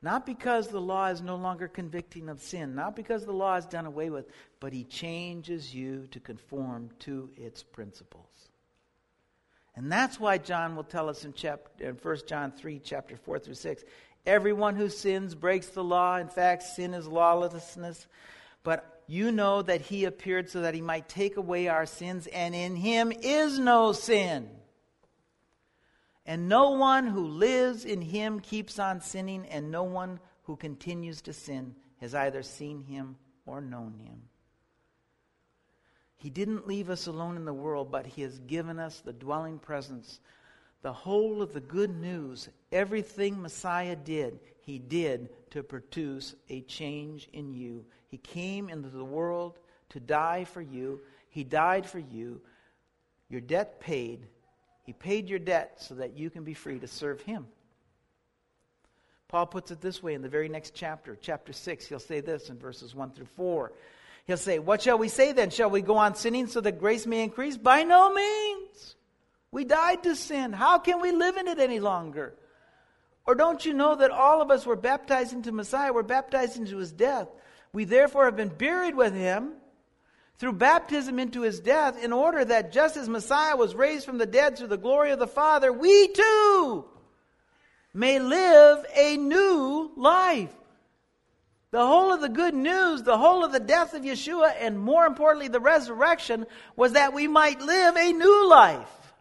Not 0.01 0.27
because 0.27 0.67
the 0.67 0.79
law 0.79 1.07
is 1.07 1.21
no 1.21 1.35
longer 1.35 1.67
convicting 1.67 2.29
of 2.29 2.39
sin, 2.39 2.75
not 2.75 2.95
because 2.95 3.25
the 3.25 3.33
law 3.33 3.55
is 3.55 3.65
done 3.65 3.87
away 3.87 4.11
with, 4.11 4.29
but 4.59 4.71
He 4.71 4.83
changes 4.83 5.73
you 5.73 6.07
to 6.11 6.19
conform 6.19 6.91
to 6.99 7.31
its 7.35 7.63
principles. 7.63 8.49
And 9.75 9.91
that's 9.91 10.19
why 10.19 10.37
John 10.37 10.75
will 10.75 10.83
tell 10.83 11.09
us 11.09 11.25
in, 11.25 11.33
chapter, 11.33 11.89
in 11.89 11.95
1 11.95 12.17
John 12.27 12.51
3, 12.51 12.79
chapter 12.79 13.17
4 13.17 13.39
through 13.39 13.55
6 13.55 13.83
everyone 14.25 14.75
who 14.75 14.89
sins 14.89 15.35
breaks 15.35 15.67
the 15.67 15.83
law. 15.83 16.17
In 16.17 16.27
fact, 16.27 16.63
sin 16.63 16.93
is 16.93 17.07
lawlessness. 17.07 18.07
But 18.63 18.94
you 19.07 19.31
know 19.31 19.61
that 19.61 19.81
he 19.81 20.05
appeared 20.05 20.49
so 20.49 20.61
that 20.61 20.73
he 20.73 20.81
might 20.81 21.07
take 21.07 21.37
away 21.37 21.67
our 21.67 21.85
sins, 21.85 22.27
and 22.27 22.55
in 22.55 22.75
him 22.75 23.11
is 23.11 23.59
no 23.59 23.91
sin. 23.91 24.49
And 26.25 26.49
no 26.49 26.71
one 26.71 27.07
who 27.07 27.27
lives 27.27 27.85
in 27.85 28.01
him 28.01 28.39
keeps 28.39 28.79
on 28.79 29.01
sinning, 29.01 29.45
and 29.47 29.69
no 29.69 29.83
one 29.83 30.19
who 30.43 30.55
continues 30.55 31.21
to 31.23 31.33
sin 31.33 31.75
has 32.01 32.15
either 32.15 32.41
seen 32.41 32.83
him 32.83 33.15
or 33.45 33.61
known 33.61 33.99
him. 33.99 34.23
He 36.17 36.29
didn't 36.31 36.67
leave 36.67 36.89
us 36.89 37.05
alone 37.05 37.35
in 37.35 37.45
the 37.45 37.53
world, 37.53 37.91
but 37.91 38.07
he 38.07 38.23
has 38.23 38.39
given 38.39 38.79
us 38.79 38.99
the 38.99 39.13
dwelling 39.13 39.59
presence, 39.59 40.19
the 40.81 40.93
whole 40.93 41.41
of 41.41 41.53
the 41.53 41.61
good 41.61 41.95
news, 41.95 42.49
everything 42.71 43.41
Messiah 43.41 43.95
did, 43.95 44.39
he 44.61 44.79
did 44.79 45.29
to 45.51 45.61
produce 45.61 46.35
a 46.49 46.61
change 46.61 47.29
in 47.33 47.53
you 47.53 47.85
he 48.15 48.19
came 48.19 48.69
into 48.69 48.87
the 48.87 49.03
world 49.03 49.59
to 49.89 49.99
die 49.99 50.45
for 50.45 50.61
you. 50.61 51.01
He 51.27 51.43
died 51.43 51.85
for 51.85 51.99
you. 51.99 52.39
Your 53.27 53.41
debt 53.41 53.81
paid. 53.81 54.25
He 54.83 54.93
paid 54.93 55.27
your 55.27 55.39
debt 55.39 55.73
so 55.79 55.95
that 55.95 56.17
you 56.17 56.29
can 56.29 56.45
be 56.45 56.53
free 56.53 56.79
to 56.79 56.87
serve 56.87 57.19
Him. 57.19 57.45
Paul 59.27 59.47
puts 59.47 59.69
it 59.69 59.81
this 59.81 60.01
way 60.01 60.13
in 60.13 60.21
the 60.21 60.29
very 60.29 60.47
next 60.47 60.73
chapter, 60.73 61.17
chapter 61.21 61.51
6. 61.51 61.87
He'll 61.87 61.99
say 61.99 62.21
this 62.21 62.49
in 62.49 62.57
verses 62.57 62.95
1 62.95 63.11
through 63.11 63.25
4. 63.35 63.73
He'll 64.27 64.37
say, 64.37 64.59
What 64.59 64.81
shall 64.81 64.97
we 64.97 65.09
say 65.09 65.33
then? 65.33 65.49
Shall 65.49 65.69
we 65.69 65.81
go 65.81 65.97
on 65.97 66.15
sinning 66.15 66.47
so 66.47 66.61
that 66.61 66.79
grace 66.79 67.05
may 67.05 67.21
increase? 67.21 67.57
By 67.57 67.83
no 67.83 68.13
means. 68.13 68.95
We 69.51 69.65
died 69.65 70.03
to 70.03 70.15
sin. 70.15 70.53
How 70.53 70.79
can 70.79 71.01
we 71.01 71.11
live 71.11 71.35
in 71.35 71.49
it 71.49 71.59
any 71.59 71.81
longer? 71.81 72.33
Or 73.25 73.35
don't 73.35 73.65
you 73.65 73.73
know 73.73 73.95
that 73.95 74.11
all 74.11 74.41
of 74.41 74.51
us 74.51 74.65
were 74.65 74.77
baptized 74.77 75.33
into 75.33 75.51
Messiah, 75.51 75.91
were 75.91 76.01
baptized 76.01 76.55
into 76.55 76.77
his 76.77 76.93
death? 76.93 77.27
We 77.75 77.83
therefore 77.83 78.23
have 78.23 78.37
been 78.37 78.47
buried 78.47 78.95
with 78.95 79.13
him 79.13 79.51
through 80.37 80.53
baptism 80.53 81.19
into 81.19 81.41
his 81.41 81.59
death, 81.59 82.01
in 82.01 82.13
order 82.13 82.45
that 82.45 82.71
just 82.71 82.95
as 82.95 83.09
Messiah 83.09 83.57
was 83.57 83.75
raised 83.75 84.05
from 84.05 84.17
the 84.17 84.25
dead 84.25 84.57
through 84.57 84.67
the 84.67 84.77
glory 84.77 85.11
of 85.11 85.19
the 85.19 85.27
Father, 85.27 85.73
we 85.73 86.07
too 86.07 86.85
may 87.93 88.19
live 88.19 88.85
a 88.95 89.17
new 89.17 89.91
life. 89.97 90.53
The 91.71 91.85
whole 91.85 92.13
of 92.13 92.21
the 92.21 92.29
good 92.29 92.53
news, 92.53 93.03
the 93.03 93.17
whole 93.17 93.43
of 93.43 93.51
the 93.51 93.59
death 93.59 93.93
of 93.93 94.03
Yeshua, 94.03 94.53
and 94.57 94.79
more 94.79 95.05
importantly, 95.05 95.49
the 95.49 95.59
resurrection, 95.59 96.45
was 96.77 96.93
that 96.93 97.13
we 97.13 97.27
might 97.27 97.59
live 97.59 97.97
a 97.97 98.13
new 98.13 98.49
life. 98.49 99.13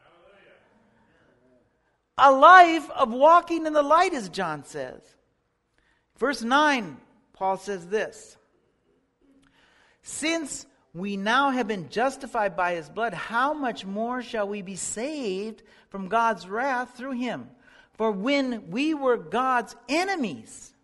A 2.18 2.30
life 2.30 2.88
of 2.92 3.10
walking 3.10 3.66
in 3.66 3.72
the 3.72 3.82
light, 3.82 4.14
as 4.14 4.28
John 4.28 4.64
says. 4.64 5.00
Verse 6.18 6.42
9, 6.42 6.96
Paul 7.32 7.56
says 7.56 7.88
this 7.88 8.36
Since 10.04 10.66
we 10.92 11.16
now 11.16 11.50
have 11.50 11.66
been 11.66 11.88
justified 11.88 12.54
by 12.54 12.74
his 12.74 12.90
blood, 12.90 13.14
how 13.14 13.54
much 13.54 13.86
more 13.86 14.22
shall 14.22 14.46
we 14.46 14.60
be 14.60 14.76
saved 14.76 15.62
from 15.88 16.08
God's 16.08 16.46
wrath 16.46 16.94
through 16.94 17.12
him? 17.12 17.48
For 17.94 18.10
when 18.10 18.70
we 18.70 18.92
were 18.92 19.16
God's 19.16 19.74
enemies, 19.88 20.74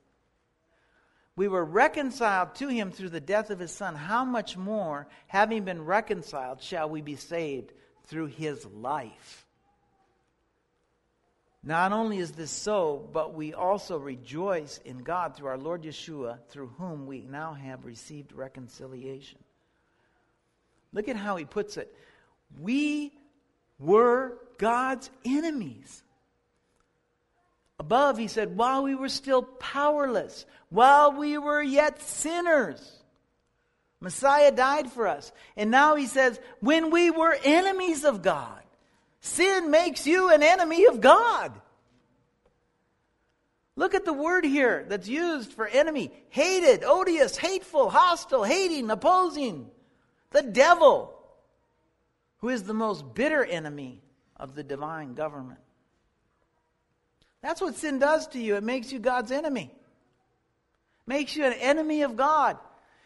we 1.37 1.49
were 1.49 1.65
reconciled 1.65 2.55
to 2.57 2.69
him 2.69 2.91
through 2.91 3.11
the 3.11 3.21
death 3.21 3.51
of 3.51 3.59
his 3.59 3.73
son. 3.73 3.95
How 3.95 4.25
much 4.25 4.57
more, 4.57 5.07
having 5.27 5.65
been 5.65 5.85
reconciled, 5.85 6.63
shall 6.63 6.89
we 6.89 7.03
be 7.03 7.17
saved 7.17 7.73
through 8.05 8.27
his 8.27 8.65
life? 8.65 9.47
Not 11.63 11.93
only 11.93 12.19
is 12.19 12.33
this 12.33 12.51
so, 12.51 13.07
but 13.13 13.35
we 13.35 13.53
also 13.53 13.99
rejoice 13.99 14.81
in 14.85 15.03
God 15.03 15.37
through 15.37 15.49
our 15.49 15.59
Lord 15.59 15.83
Yeshua, 15.83 16.39
through 16.49 16.69
whom 16.79 17.07
we 17.07 17.21
now 17.21 17.53
have 17.53 17.85
received 17.85 18.33
reconciliation. 18.33 19.39
Look 20.93 21.09
at 21.09 21.17
how 21.17 21.37
he 21.37 21.45
puts 21.45 21.77
it. 21.77 21.95
We 22.59 23.13
were 23.79 24.39
God's 24.59 25.11
enemies. 25.25 26.03
Above, 27.79 28.19
he 28.19 28.29
said, 28.29 28.57
while 28.57 28.83
we 28.83 28.95
were 28.95 29.09
still 29.09 29.43
powerless, 29.43 30.47
while 30.71 31.13
we 31.13 31.39
were 31.39 31.63
yet 31.63 32.03
sinners, 32.03 32.99
Messiah 34.01 34.51
died 34.51 34.91
for 34.91 35.07
us. 35.07 35.31
And 35.57 35.71
now 35.71 35.95
he 35.95 36.07
says, 36.07 36.41
when 36.61 36.91
we 36.91 37.11
were 37.11 37.37
enemies 37.45 38.05
of 38.05 38.23
God, 38.23 38.63
sin 39.21 39.71
makes 39.71 40.07
you 40.07 40.33
an 40.33 40.43
enemy 40.43 40.87
of 40.87 41.01
God. 41.01 41.53
Look 43.77 43.95
at 43.95 44.05
the 44.05 44.13
word 44.13 44.45
here 44.45 44.85
that's 44.89 45.09
used 45.09 45.53
for 45.53 45.67
enemy 45.67 46.13
hated, 46.29 46.85
odious, 46.85 47.37
hateful, 47.37 47.89
hostile, 47.89 48.45
hating, 48.45 48.91
opposing. 48.91 49.71
The 50.33 50.43
devil, 50.43 51.19
who 52.39 52.51
is 52.51 52.65
the 52.65 52.75
most 52.75 53.15
bitter 53.15 53.45
enemy 53.45 54.03
of 54.37 54.55
the 54.55 54.63
divine 54.63 55.15
government. 55.15 55.61
That's 57.43 57.61
what 57.61 57.77
sin 57.77 57.99
does 57.99 58.27
to 58.29 58.39
you. 58.39 58.57
It 58.57 58.65
makes 58.65 58.93
you 58.93 58.99
God's 58.99 59.33
enemy. 59.33 59.71
Makes 61.07 61.37
you 61.37 61.45
an 61.45 61.55
enemy 61.55 62.03
of 62.03 62.17
God. 62.17 62.59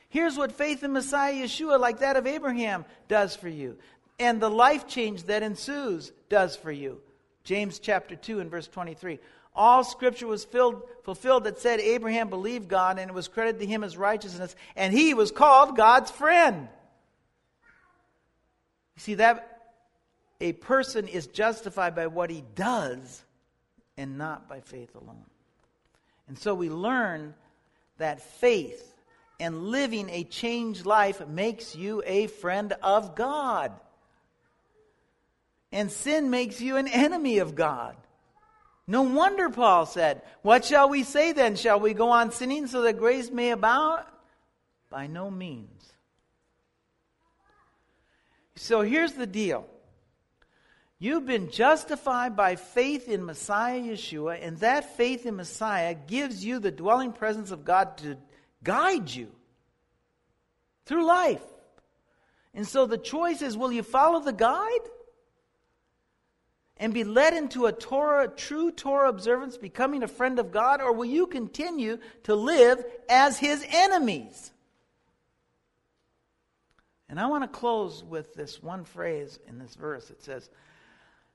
Here's 0.09 0.37
what 0.37 0.53
faith 0.53 0.83
in 0.83 0.93
Messiah 0.93 1.35
Yeshua, 1.35 1.79
like 1.79 2.01
that 2.01 2.17
of 2.17 2.27
Abraham, 2.27 2.85
does 3.09 3.35
for 3.35 3.49
you. 3.49 3.79
And 4.19 4.41
the 4.41 4.51
life 4.51 4.87
change 4.87 5.25
that 5.25 5.43
ensues 5.43 6.13
does 6.29 6.57
for 6.57 6.71
you. 6.71 7.01
James 7.43 7.79
chapter 7.79 8.17
2 8.17 8.41
and 8.41 8.51
verse 8.51 8.69
23. 8.69 9.19
All 9.55 9.85
scripture 9.85 10.27
was 10.27 10.45
filled, 10.45 10.83
fulfilled 11.05 11.45
that 11.45 11.61
said 11.61 11.79
Abraham 11.79 12.29
believed 12.29 12.69
God 12.69 12.99
and 12.99 13.11
it 13.11 13.15
was 13.15 13.29
credited 13.29 13.61
to 13.61 13.67
him 13.67 13.85
as 13.85 13.97
righteousness, 13.97 14.57
and 14.75 14.93
he 14.93 15.15
was 15.15 15.31
called 15.31 15.77
God's 15.77 16.11
friend. 16.11 16.69
You 18.97 19.01
see, 19.01 19.15
that 19.15 19.73
a 20.41 20.53
person 20.53 21.07
is 21.07 21.27
justified 21.27 21.95
by 21.95 22.09
what 22.09 22.31
he 22.31 22.43
does 22.55 23.23
and 23.97 24.19
not 24.19 24.49
by 24.49 24.61
faith 24.61 24.95
alone. 24.95 25.25
And 26.27 26.39
so 26.39 26.55
we 26.55 26.71
learn 26.71 27.35
that 27.99 28.21
faith 28.21 28.95
and 29.39 29.69
living 29.69 30.11
a 30.11 30.25
changed 30.25 30.87
life 30.87 31.27
makes 31.29 31.77
you 31.77 32.03
a 32.07 32.27
friend 32.27 32.73
of 32.83 33.15
God. 33.15 33.73
And 35.75 35.91
sin 35.91 36.31
makes 36.31 36.61
you 36.61 36.77
an 36.77 36.87
enemy 36.87 37.39
of 37.39 37.57
God. 37.57 37.97
No 38.87 39.03
wonder 39.03 39.51
Paul 39.51 39.87
said, 39.87 40.23
What 40.43 40.65
shall 40.65 40.89
we 40.89 41.03
say 41.03 41.33
then? 41.33 41.57
Shall 41.57 41.81
we 41.81 41.95
go 41.95 42.11
on 42.11 42.31
sinning 42.31 42.69
so 42.69 42.83
that 42.83 42.97
grace 42.97 43.29
may 43.29 43.51
abound? 43.51 44.05
By 44.89 45.09
no 45.09 45.33
means. 45.33 45.93
So 48.55 48.83
here's 48.83 49.15
the 49.15 49.27
deal. 49.27 49.67
You've 51.01 51.27
been 51.27 51.51
justified 51.51 52.37
by 52.37 52.55
faith 52.55 53.09
in 53.09 53.27
Messiah 53.27 53.81
Yeshua, 53.81 54.39
and 54.41 54.57
that 54.59 54.97
faith 54.97 55.27
in 55.27 55.35
Messiah 55.35 55.95
gives 55.95 56.45
you 56.45 56.61
the 56.61 56.71
dwelling 56.71 57.11
presence 57.13 57.51
of 57.51 57.65
God 57.65 57.99
to 57.99 58.17
guide 58.63 59.11
you 59.11 59.33
through 60.87 61.05
life. 61.05 61.43
And 62.55 62.65
so 62.65 62.87
the 62.87 62.97
choice 62.97 63.43
is 63.43 63.57
will 63.57 63.73
you 63.73 63.83
follow 63.83 64.21
the 64.21 64.33
guide 64.33 64.89
and 66.77 66.93
be 66.93 67.05
led 67.05 67.35
into 67.35 67.67
a 67.67 67.73
Torah, 67.73 68.29
true 68.29 68.71
Torah 68.71 69.09
observance, 69.09 69.57
becoming 69.57 70.03
a 70.03 70.09
friend 70.09 70.39
of 70.39 70.51
God, 70.51 70.81
or 70.81 70.93
will 70.93 71.05
you 71.05 71.27
continue 71.27 71.99
to 72.25 72.35
live 72.35 72.85
as 73.09 73.39
his 73.39 73.65
enemies? 73.69 74.51
And 77.09 77.21
I 77.21 77.27
want 77.27 77.45
to 77.45 77.59
close 77.59 78.03
with 78.03 78.35
this 78.35 78.63
one 78.63 78.85
phrase 78.85 79.39
in 79.47 79.59
this 79.59 79.75
verse. 79.77 80.11
It 80.11 80.23
says, 80.23 80.51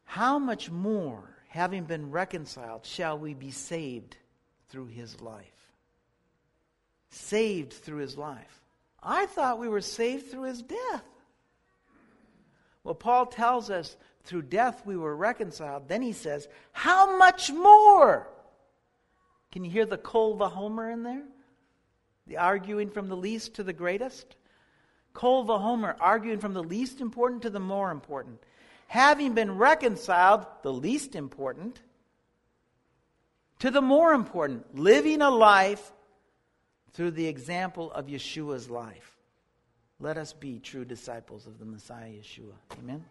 How 0.03 0.37
much 0.37 0.69
more, 0.69 1.23
having 1.47 1.85
been 1.85 2.11
reconciled, 2.11 2.85
shall 2.85 3.17
we 3.17 3.33
be 3.33 3.51
saved 3.51 4.17
through 4.67 4.87
his 4.87 5.21
life? 5.21 5.45
Saved 7.11 7.71
through 7.71 7.99
his 7.99 8.17
life. 8.17 8.61
I 9.01 9.25
thought 9.27 9.59
we 9.59 9.69
were 9.69 9.79
saved 9.79 10.29
through 10.29 10.43
his 10.43 10.61
death. 10.61 11.05
Well, 12.83 12.95
Paul 12.95 13.27
tells 13.27 13.69
us 13.69 13.95
through 14.29 14.43
death 14.43 14.85
we 14.85 14.95
were 14.95 15.15
reconciled. 15.15 15.89
Then 15.89 16.03
he 16.03 16.13
says, 16.13 16.47
How 16.71 17.17
much 17.17 17.51
more? 17.51 18.29
Can 19.51 19.65
you 19.65 19.71
hear 19.71 19.87
the 19.87 19.97
kol 19.97 20.37
vachomer 20.37 20.93
in 20.93 21.01
there? 21.01 21.23
The 22.27 22.37
arguing 22.37 22.91
from 22.91 23.09
the 23.09 23.17
least 23.17 23.55
to 23.55 23.63
the 23.63 23.73
greatest? 23.73 24.35
Kol 25.13 25.47
vachomer, 25.47 25.95
arguing 25.99 26.37
from 26.37 26.53
the 26.53 26.61
least 26.61 27.01
important 27.01 27.41
to 27.41 27.49
the 27.49 27.59
more 27.59 27.89
important. 27.89 28.37
Having 28.87 29.33
been 29.33 29.57
reconciled, 29.57 30.45
the 30.61 30.73
least 30.73 31.15
important, 31.15 31.81
to 33.59 33.71
the 33.71 33.81
more 33.81 34.13
important, 34.13 34.77
living 34.77 35.23
a 35.23 35.29
life 35.31 35.91
through 36.93 37.11
the 37.11 37.27
example 37.27 37.91
of 37.91 38.05
Yeshua's 38.05 38.69
life. 38.69 39.17
Let 39.99 40.17
us 40.17 40.33
be 40.33 40.59
true 40.59 40.85
disciples 40.85 41.47
of 41.47 41.57
the 41.57 41.65
Messiah 41.65 42.09
Yeshua. 42.09 42.53
Amen. 42.77 43.03